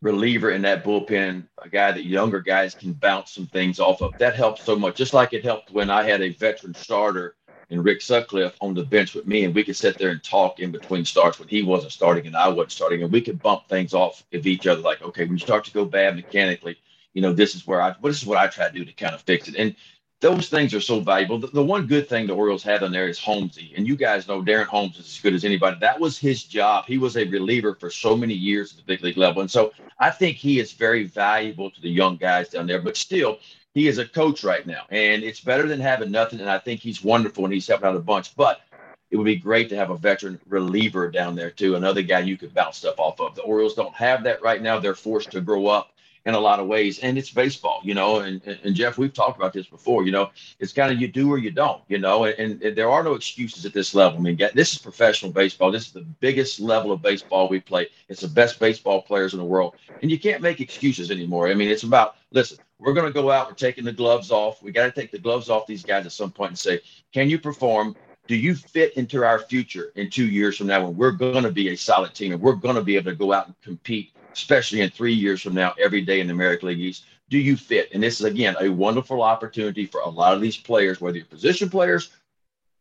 reliever 0.00 0.50
in 0.50 0.62
that 0.62 0.84
bullpen, 0.84 1.46
a 1.62 1.68
guy 1.68 1.92
that 1.92 2.04
younger 2.04 2.40
guys 2.40 2.74
can 2.74 2.92
bounce 2.92 3.32
some 3.32 3.46
things 3.46 3.80
off 3.80 4.00
of. 4.00 4.16
That 4.18 4.34
helps 4.34 4.64
so 4.64 4.76
much. 4.76 4.96
Just 4.96 5.14
like 5.14 5.32
it 5.32 5.44
helped 5.44 5.70
when 5.72 5.90
I 5.90 6.04
had 6.04 6.22
a 6.22 6.30
veteran 6.30 6.74
starter 6.74 7.34
and 7.70 7.84
Rick 7.84 8.00
Sutcliffe 8.00 8.56
on 8.60 8.74
the 8.74 8.84
bench 8.84 9.14
with 9.14 9.26
me, 9.26 9.44
and 9.44 9.54
we 9.54 9.62
could 9.62 9.76
sit 9.76 9.98
there 9.98 10.10
and 10.10 10.22
talk 10.22 10.58
in 10.58 10.70
between 10.70 11.04
starts 11.04 11.38
when 11.38 11.48
he 11.48 11.62
wasn't 11.62 11.92
starting 11.92 12.26
and 12.26 12.36
I 12.36 12.48
wasn't 12.48 12.72
starting, 12.72 13.02
and 13.02 13.12
we 13.12 13.20
could 13.20 13.42
bump 13.42 13.68
things 13.68 13.92
off 13.92 14.24
of 14.32 14.46
each 14.46 14.66
other. 14.66 14.80
Like, 14.80 15.02
okay, 15.02 15.24
when 15.24 15.32
you 15.34 15.38
start 15.38 15.64
to 15.66 15.72
go 15.72 15.84
bad 15.84 16.16
mechanically, 16.16 16.78
you 17.12 17.20
know, 17.20 17.32
this 17.32 17.54
is 17.54 17.66
where 17.66 17.82
I, 17.82 17.94
this 18.02 18.22
is 18.22 18.26
what 18.26 18.38
I 18.38 18.46
try 18.46 18.68
to 18.68 18.72
do 18.72 18.84
to 18.84 18.92
kind 18.92 19.14
of 19.14 19.20
fix 19.22 19.48
it. 19.48 19.56
And 19.56 19.74
those 20.20 20.48
things 20.48 20.74
are 20.74 20.80
so 20.80 21.00
valuable. 21.00 21.38
The, 21.38 21.46
the, 21.48 21.62
one 21.62 21.86
good 21.86 22.08
thing 22.08 22.26
the 22.26 22.34
Orioles 22.34 22.62
have 22.64 22.82
in 22.82 22.90
there 22.90 23.08
is 23.08 23.18
Holmesy. 23.18 23.72
And 23.76 23.86
you 23.86 23.94
guys 23.94 24.26
know 24.26 24.42
Darren 24.42 24.66
Holmes 24.66 24.98
is 24.98 25.06
as 25.06 25.20
good 25.20 25.34
as 25.34 25.44
anybody. 25.44 25.76
That 25.80 26.00
was 26.00 26.18
his 26.18 26.42
job. 26.42 26.86
He 26.86 26.98
was 26.98 27.16
a 27.16 27.24
reliever 27.24 27.74
for 27.74 27.88
so 27.88 28.16
many 28.16 28.34
years 28.34 28.72
at 28.72 28.78
the 28.78 28.82
big 28.84 29.02
league 29.02 29.16
level. 29.16 29.42
And 29.42 29.50
so 29.50 29.72
I 30.00 30.10
think 30.10 30.36
he 30.36 30.58
is 30.58 30.72
very 30.72 31.04
valuable 31.04 31.70
to 31.70 31.80
the 31.80 31.90
young 31.90 32.16
guys 32.16 32.48
down 32.48 32.66
there. 32.66 32.82
But 32.82 32.96
still, 32.96 33.38
he 33.74 33.86
is 33.86 33.98
a 33.98 34.08
coach 34.08 34.42
right 34.42 34.66
now. 34.66 34.86
And 34.90 35.22
it's 35.22 35.40
better 35.40 35.68
than 35.68 35.78
having 35.78 36.10
nothing. 36.10 36.40
And 36.40 36.50
I 36.50 36.58
think 36.58 36.80
he's 36.80 37.04
wonderful 37.04 37.44
and 37.44 37.54
he's 37.54 37.68
helping 37.68 37.88
out 37.88 37.94
a 37.94 38.00
bunch. 38.00 38.34
But 38.34 38.62
it 39.10 39.16
would 39.16 39.24
be 39.24 39.36
great 39.36 39.68
to 39.68 39.76
have 39.76 39.90
a 39.90 39.96
veteran 39.96 40.40
reliever 40.48 41.10
down 41.10 41.34
there 41.34 41.50
too, 41.50 41.76
another 41.76 42.02
guy 42.02 42.18
you 42.18 42.36
could 42.36 42.52
bounce 42.52 42.78
stuff 42.78 42.98
off 42.98 43.20
of. 43.20 43.34
The 43.34 43.42
Orioles 43.42 43.74
don't 43.74 43.94
have 43.94 44.24
that 44.24 44.42
right 44.42 44.60
now. 44.60 44.78
They're 44.78 44.94
forced 44.94 45.30
to 45.30 45.40
grow 45.40 45.66
up 45.66 45.92
in 46.26 46.34
a 46.34 46.40
lot 46.40 46.60
of 46.60 46.66
ways. 46.66 46.98
And 47.00 47.16
it's 47.18 47.30
baseball, 47.30 47.80
you 47.82 47.94
know. 47.94 48.20
And, 48.20 48.40
and 48.64 48.74
Geoff, 48.74 48.98
we've 48.98 49.12
talked 49.12 49.36
about 49.36 49.52
this 49.52 49.66
before. 49.66 50.04
You 50.04 50.12
know, 50.12 50.30
it's 50.58 50.72
kind 50.72 50.92
of 50.92 51.00
you 51.00 51.08
do 51.08 51.30
or 51.30 51.38
you 51.38 51.50
don't. 51.50 51.82
You 51.88 51.98
know, 51.98 52.24
and, 52.24 52.62
and, 52.62 52.76
there 52.76 52.90
are 52.90 53.02
no 53.02 53.14
excuses 53.14 53.64
at 53.64 53.72
this 53.72 53.94
level. 53.94 54.18
I 54.18 54.22
mean, 54.22 54.36
this 54.54 54.72
is 54.72 54.78
professional 54.78 55.32
baseball. 55.32 55.70
This 55.70 55.86
is 55.86 55.92
the 55.92 56.06
biggest 56.20 56.60
level 56.60 56.92
of 56.92 57.02
baseball 57.02 57.48
we 57.48 57.60
play. 57.60 57.88
It's 58.08 58.20
the 58.20 58.28
best 58.28 58.58
baseball 58.60 59.02
players 59.02 59.32
in 59.32 59.38
the 59.38 59.44
world, 59.44 59.76
and 60.02 60.10
you 60.10 60.18
can't 60.18 60.42
make 60.42 60.60
excuses 60.60 61.10
anymore. 61.10 61.48
I 61.48 61.54
mean, 61.54 61.68
it's 61.68 61.82
about 61.84 62.16
listen. 62.30 62.58
We're 62.80 62.92
going 62.92 63.06
to 63.08 63.12
go 63.12 63.32
out. 63.32 63.48
We're 63.48 63.54
taking 63.54 63.84
the 63.84 63.92
gloves 63.92 64.30
off. 64.30 64.62
We 64.62 64.70
got 64.70 64.84
to 64.84 64.92
take 64.92 65.10
the 65.10 65.18
gloves 65.18 65.50
off 65.50 65.66
these 65.66 65.82
guys 65.82 66.06
at 66.06 66.12
some 66.12 66.30
point 66.30 66.50
and 66.50 66.58
say, 66.58 66.80
can 67.12 67.28
you 67.28 67.36
perform? 67.36 67.96
do 68.28 68.36
you 68.36 68.54
fit 68.54 68.92
into 68.92 69.24
our 69.24 69.38
future 69.38 69.90
in 69.96 70.10
two 70.10 70.26
years 70.26 70.58
from 70.58 70.66
now 70.66 70.84
when 70.84 70.96
we're 70.96 71.10
going 71.10 71.42
to 71.42 71.50
be 71.50 71.70
a 71.70 71.76
solid 71.76 72.14
team 72.14 72.32
and 72.32 72.40
we're 72.40 72.52
going 72.52 72.74
to 72.74 72.82
be 72.82 72.94
able 72.94 73.10
to 73.10 73.16
go 73.16 73.32
out 73.32 73.46
and 73.46 73.60
compete 73.62 74.12
especially 74.32 74.80
in 74.80 74.90
three 74.90 75.12
years 75.12 75.40
from 75.42 75.54
now, 75.54 75.74
every 75.80 76.02
day 76.02 76.20
in 76.20 76.26
the 76.26 76.32
American 76.32 76.68
League 76.68 76.80
East. 76.80 77.04
Do 77.30 77.38
you 77.38 77.56
fit? 77.56 77.90
And 77.92 78.02
this 78.02 78.20
is, 78.20 78.26
again, 78.26 78.56
a 78.60 78.68
wonderful 78.68 79.22
opportunity 79.22 79.86
for 79.86 80.00
a 80.00 80.08
lot 80.08 80.34
of 80.34 80.40
these 80.40 80.56
players, 80.56 81.00
whether 81.00 81.16
you're 81.18 81.26
position 81.26 81.68
players, 81.68 82.10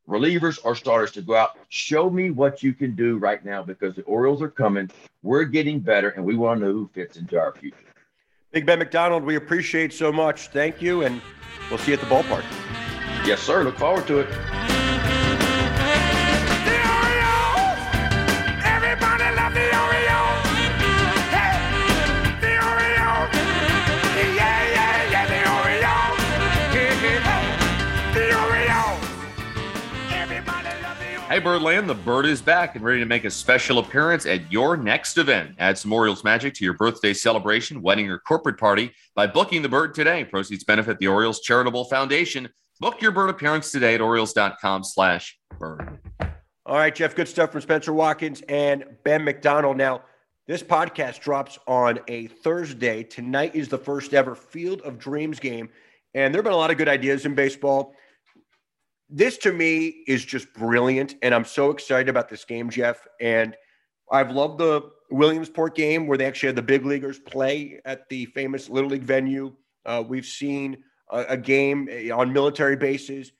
relievers, 0.07 0.59
or 0.63 0.73
starters, 0.73 1.11
to 1.13 1.21
go 1.21 1.35
out. 1.35 1.57
Show 1.69 2.09
me 2.09 2.31
what 2.31 2.63
you 2.63 2.73
can 2.73 2.95
do 2.95 3.17
right 3.17 3.43
now 3.43 3.61
because 3.61 3.95
the 3.95 4.03
Orioles 4.03 4.41
are 4.41 4.49
coming. 4.49 4.89
We're 5.21 5.43
getting 5.43 5.79
better, 5.79 6.09
and 6.09 6.23
we 6.23 6.35
want 6.35 6.61
to 6.61 6.65
know 6.65 6.71
who 6.71 6.89
fits 6.93 7.17
into 7.17 7.37
our 7.37 7.53
future. 7.53 7.77
Big 8.51 8.65
Ben 8.65 8.79
McDonald, 8.79 9.23
we 9.23 9.35
appreciate 9.35 9.91
so 9.91 10.11
much. 10.11 10.47
Thank 10.47 10.81
you, 10.81 11.03
and 11.03 11.21
we'll 11.69 11.79
see 11.79 11.91
you 11.91 11.97
at 11.97 11.99
the 11.99 12.07
ballpark. 12.07 12.45
Yes, 13.25 13.41
sir. 13.41 13.63
Look 13.63 13.77
forward 13.77 14.07
to 14.07 14.19
it. 14.19 14.76
Hey, 31.37 31.43
Birdland, 31.43 31.87
the 31.87 31.93
bird 31.93 32.25
is 32.25 32.41
back 32.41 32.75
and 32.75 32.83
ready 32.83 32.99
to 32.99 33.05
make 33.05 33.23
a 33.23 33.29
special 33.29 33.77
appearance 33.77 34.25
at 34.25 34.51
your 34.51 34.75
next 34.75 35.19
event. 35.19 35.53
Add 35.59 35.77
some 35.77 35.93
Orioles 35.93 36.23
magic 36.23 36.55
to 36.55 36.65
your 36.65 36.73
birthday 36.73 37.13
celebration, 37.13 37.83
wedding, 37.83 38.09
or 38.09 38.17
corporate 38.17 38.57
party 38.57 38.91
by 39.13 39.27
booking 39.27 39.61
the 39.61 39.69
bird 39.69 39.93
today. 39.93 40.25
Proceeds 40.25 40.63
benefit 40.63 40.97
the 40.97 41.05
Orioles 41.05 41.41
Charitable 41.41 41.85
Foundation. 41.85 42.49
Book 42.79 43.03
your 43.03 43.11
bird 43.11 43.29
appearance 43.29 43.71
today 43.71 43.93
at 43.93 44.01
Orioles.com 44.01 44.83
slash 44.83 45.37
bird. 45.59 45.99
All 46.65 46.77
right, 46.77 46.95
Geoff, 46.95 47.13
good 47.13 47.27
stuff 47.27 47.51
from 47.51 47.61
Spenser 47.61 47.93
Watkins 47.93 48.41
and 48.49 48.85
Ben 49.03 49.23
McDonald. 49.23 49.77
Now, 49.77 50.01
this 50.47 50.63
podcast 50.63 51.19
drops 51.19 51.59
on 51.67 51.99
a 52.07 52.25
Thursday. 52.25 53.03
Tonight 53.03 53.53
is 53.53 53.67
the 53.67 53.77
first 53.77 54.15
ever 54.15 54.33
Field 54.33 54.81
of 54.81 54.97
Dreams 54.97 55.39
game. 55.39 55.69
And 56.15 56.33
there 56.33 56.39
have 56.39 56.45
been 56.45 56.53
a 56.53 56.57
lot 56.57 56.71
of 56.71 56.79
good 56.79 56.89
ideas 56.89 57.27
in 57.27 57.35
baseball 57.35 57.93
this 59.09 59.37
to 59.39 59.53
me 59.53 60.03
is 60.07 60.23
just 60.25 60.53
brilliant. 60.53 61.15
And 61.21 61.33
I'm 61.33 61.45
so 61.45 61.71
excited 61.71 62.09
about 62.09 62.29
this 62.29 62.45
game, 62.45 62.69
Geoff. 62.69 63.07
And 63.21 63.55
I've 64.11 64.31
loved 64.31 64.59
the 64.59 64.89
Williamsport 65.11 65.75
game 65.75 66.07
where 66.07 66.17
they 66.17 66.25
actually 66.25 66.47
had 66.47 66.55
the 66.55 66.61
big 66.61 66.85
leaguers 66.85 67.19
play 67.19 67.79
at 67.85 68.07
the 68.09 68.25
famous 68.27 68.69
Little 68.69 68.89
League 68.89 69.03
venue. 69.03 69.53
Uh, 69.85 70.03
we've 70.05 70.25
seen 70.25 70.77
a, 71.09 71.19
a, 71.29 71.37
game 71.37 71.87
eh, 71.89 72.09
on 72.09 72.33
military 72.33 72.75
bases, 72.75 73.31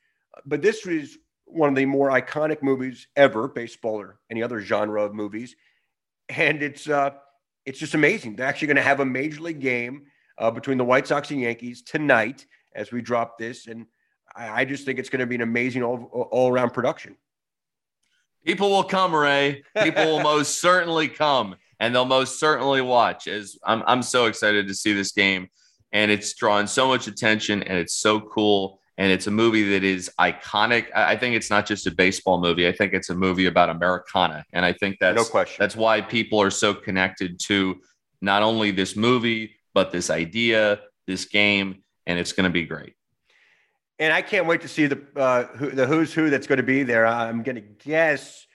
but 0.45 0.61
this 0.61 0.85
was 0.85 1.17
one 1.45 1.69
of 1.69 1.75
the 1.75 1.85
more 1.85 2.09
iconic 2.09 2.63
movies 2.63 3.07
ever, 3.15 3.47
baseball 3.47 3.99
or 3.99 4.19
any 4.29 4.41
other 4.41 4.61
genre 4.61 5.03
of 5.03 5.13
movies. 5.13 5.55
And 6.29 6.63
it's 6.63 6.87
uh, 6.87 7.11
it's 7.65 7.79
just 7.79 7.93
amazing. 7.93 8.35
They're 8.35 8.47
actually 8.47 8.67
going 8.67 8.77
to 8.77 8.83
have 8.83 9.01
a 9.01 9.05
major 9.05 9.41
league 9.41 9.59
game 9.59 10.03
uh, 10.37 10.51
between 10.51 10.77
the 10.77 10.85
White 10.85 11.07
Sox 11.07 11.31
and 11.31 11.41
Yankees 11.41 11.81
tonight 11.81 12.45
as 12.75 12.91
we 12.91 13.01
drop 13.01 13.37
this. 13.37 13.67
And 13.67 13.85
I, 14.37 14.61
I 14.61 14.65
just 14.65 14.85
think 14.85 14.99
it's 14.99 15.09
going 15.09 15.19
to 15.19 15.25
be 15.25 15.35
an 15.35 15.41
amazing 15.41 15.83
all, 15.83 16.27
all 16.31 16.51
around 16.51 16.71
production. 16.71 17.17
People 18.45 18.69
will 18.69 18.83
come, 18.83 19.13
Ray. 19.13 19.63
People 19.83 20.05
will 20.05 20.19
most 20.23 20.61
certainly 20.61 21.07
come 21.07 21.55
and 21.79 21.93
they'll 21.93 22.05
most 22.05 22.39
certainly 22.39 22.81
watch. 22.81 23.27
As 23.27 23.57
I'm, 23.63 23.83
I'm 23.85 24.01
so 24.01 24.25
excited 24.25 24.67
to 24.67 24.73
see 24.73 24.93
this 24.93 25.11
game, 25.11 25.49
and 25.91 26.11
it's 26.11 26.33
drawn 26.33 26.67
so 26.67 26.87
much 26.87 27.07
attention, 27.07 27.63
and 27.63 27.77
it's 27.77 27.97
so 27.97 28.19
cool, 28.19 28.79
and 28.97 29.11
it's 29.11 29.27
a 29.27 29.31
movie 29.31 29.69
that 29.71 29.83
is 29.83 30.09
iconic. 30.19 30.87
I 30.95 31.15
think 31.15 31.35
it's 31.35 31.49
not 31.49 31.65
just 31.65 31.87
a 31.87 31.91
baseball 31.91 32.39
movie. 32.39 32.67
I 32.67 32.71
think 32.71 32.93
it's 32.93 33.09
a 33.09 33.15
movie 33.15 33.45
about 33.45 33.69
Americana, 33.69 34.43
and 34.53 34.65
I 34.65 34.73
think 34.73 34.97
that's 34.99 35.17
no 35.17 35.25
question. 35.25 35.57
That's 35.59 35.75
why 35.75 36.01
people 36.01 36.41
are 36.41 36.51
so 36.51 36.73
connected 36.73 37.39
to 37.41 37.75
not 38.21 38.41
only 38.43 38.71
this 38.71 38.95
movie 38.95 39.53
but 39.73 39.91
this 39.91 40.09
idea, 40.09 40.79
this 41.05 41.25
game, 41.25 41.83
and 42.07 42.17
it's 42.17 42.31
going 42.31 42.45
to 42.45 42.49
be 42.49 42.63
great 42.63 42.96
and 43.99 44.13
I 44.13 44.21
can't 44.21 44.45
wait 44.45 44.61
to 44.61 44.67
see 44.67 44.87
the 44.87 45.01
uh, 45.15 45.43
who, 45.45 45.71
the 45.71 45.87
who's 45.87 46.13
who 46.13 46.29
that's 46.29 46.47
going 46.47 46.57
to 46.57 46.63
be 46.63 46.83
there. 46.83 47.05
I'm 47.05 47.43
going 47.43 47.55
to 47.55 47.61
guess 47.61 48.45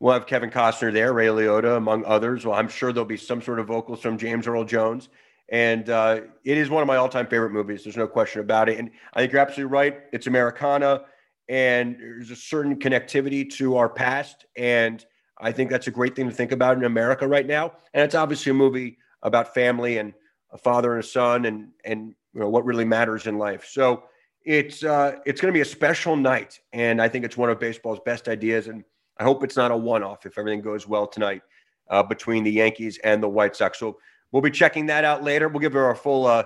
we'll 0.00 0.12
have 0.12 0.26
Kevin 0.26 0.50
Costner 0.50 0.92
there, 0.92 1.12
Ray 1.12 1.26
Liotta, 1.26 1.76
among 1.76 2.04
others. 2.04 2.44
Well, 2.44 2.58
I'm 2.58 2.68
sure 2.68 2.92
there'll 2.92 3.04
be 3.06 3.16
some 3.16 3.40
sort 3.40 3.60
of 3.60 3.66
vocals 3.68 4.00
from 4.00 4.18
James 4.18 4.46
Earl 4.46 4.64
Jones. 4.64 5.08
And 5.48 5.90
uh, 5.90 6.22
it 6.44 6.56
is 6.56 6.70
one 6.70 6.82
of 6.82 6.86
my 6.86 6.96
all-time 6.96 7.26
favorite 7.26 7.50
movies. 7.50 7.84
There's 7.84 7.96
no 7.96 8.06
question 8.06 8.40
about 8.40 8.68
it. 8.68 8.78
And 8.78 8.90
I 9.12 9.20
think 9.20 9.32
you're 9.32 9.40
absolutely 9.42 9.72
right. 9.72 10.00
It's 10.12 10.26
Americana, 10.26 11.04
and 11.48 11.96
there's 11.98 12.30
a 12.30 12.36
certain 12.36 12.78
connectivity 12.78 13.50
to 13.54 13.76
our 13.76 13.88
past. 13.88 14.46
And 14.56 15.04
I 15.38 15.52
think 15.52 15.70
that's 15.70 15.88
a 15.88 15.90
great 15.90 16.16
thing 16.16 16.26
to 16.28 16.34
think 16.34 16.52
about 16.52 16.78
in 16.78 16.84
America 16.84 17.28
right 17.28 17.46
now. 17.46 17.72
And 17.92 18.02
it's 18.02 18.14
obviously 18.14 18.50
a 18.50 18.54
movie 18.54 18.98
about 19.22 19.52
family 19.52 19.98
and 19.98 20.14
a 20.52 20.58
father 20.58 20.94
and 20.94 21.04
a 21.04 21.06
son, 21.06 21.44
and 21.44 21.68
and 21.84 22.14
you 22.32 22.40
know 22.40 22.48
what 22.48 22.64
really 22.64 22.84
matters 22.84 23.26
in 23.26 23.38
life. 23.38 23.66
So 23.66 24.04
it's 24.44 24.84
uh, 24.84 25.16
it's 25.26 25.40
going 25.40 25.52
to 25.52 25.56
be 25.56 25.60
a 25.60 25.64
special 25.64 26.16
night, 26.16 26.60
and 26.72 27.00
I 27.00 27.08
think 27.08 27.24
it's 27.24 27.36
one 27.36 27.50
of 27.50 27.58
baseball's 27.58 28.00
best 28.04 28.28
ideas. 28.28 28.66
And 28.66 28.84
I 29.18 29.24
hope 29.24 29.44
it's 29.44 29.56
not 29.56 29.70
a 29.70 29.76
one-off 29.76 30.26
if 30.26 30.38
everything 30.38 30.60
goes 30.60 30.86
well 30.86 31.06
tonight 31.06 31.42
uh, 31.90 32.02
between 32.02 32.44
the 32.44 32.50
Yankees 32.50 32.98
and 33.04 33.22
the 33.22 33.28
White 33.28 33.56
Sox. 33.56 33.78
So 33.78 33.98
we'll 34.30 34.42
be 34.42 34.50
checking 34.50 34.86
that 34.86 35.04
out 35.04 35.22
later. 35.22 35.48
We'll 35.48 35.60
give 35.60 35.76
our 35.76 35.94
full 35.94 36.26
uh, 36.26 36.44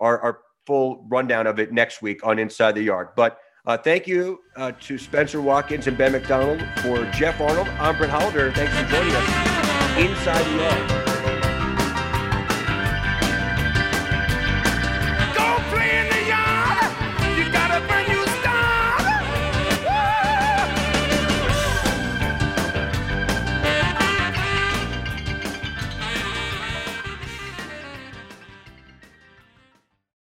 our, 0.00 0.18
our 0.20 0.40
full 0.66 1.06
rundown 1.08 1.46
of 1.46 1.58
it 1.58 1.72
next 1.72 2.02
week 2.02 2.26
on 2.26 2.38
Inside 2.38 2.74
the 2.74 2.82
Yard. 2.82 3.08
But 3.16 3.38
uh, 3.66 3.76
thank 3.76 4.06
you 4.06 4.40
uh, 4.56 4.72
to 4.80 4.96
Spenser 4.96 5.40
Watkins 5.40 5.86
and 5.86 5.98
Ben 5.98 6.12
McDonald 6.12 6.60
for 6.82 7.04
Geoff 7.12 7.40
Arnold. 7.40 7.68
I'm 7.68 7.96
Brett 7.96 8.10
Hollander. 8.10 8.52
Thanks 8.52 8.72
for 8.76 8.84
joining 8.90 9.14
us 9.14 9.98
inside 9.98 10.44
the 10.44 10.62
Yard. 10.62 10.95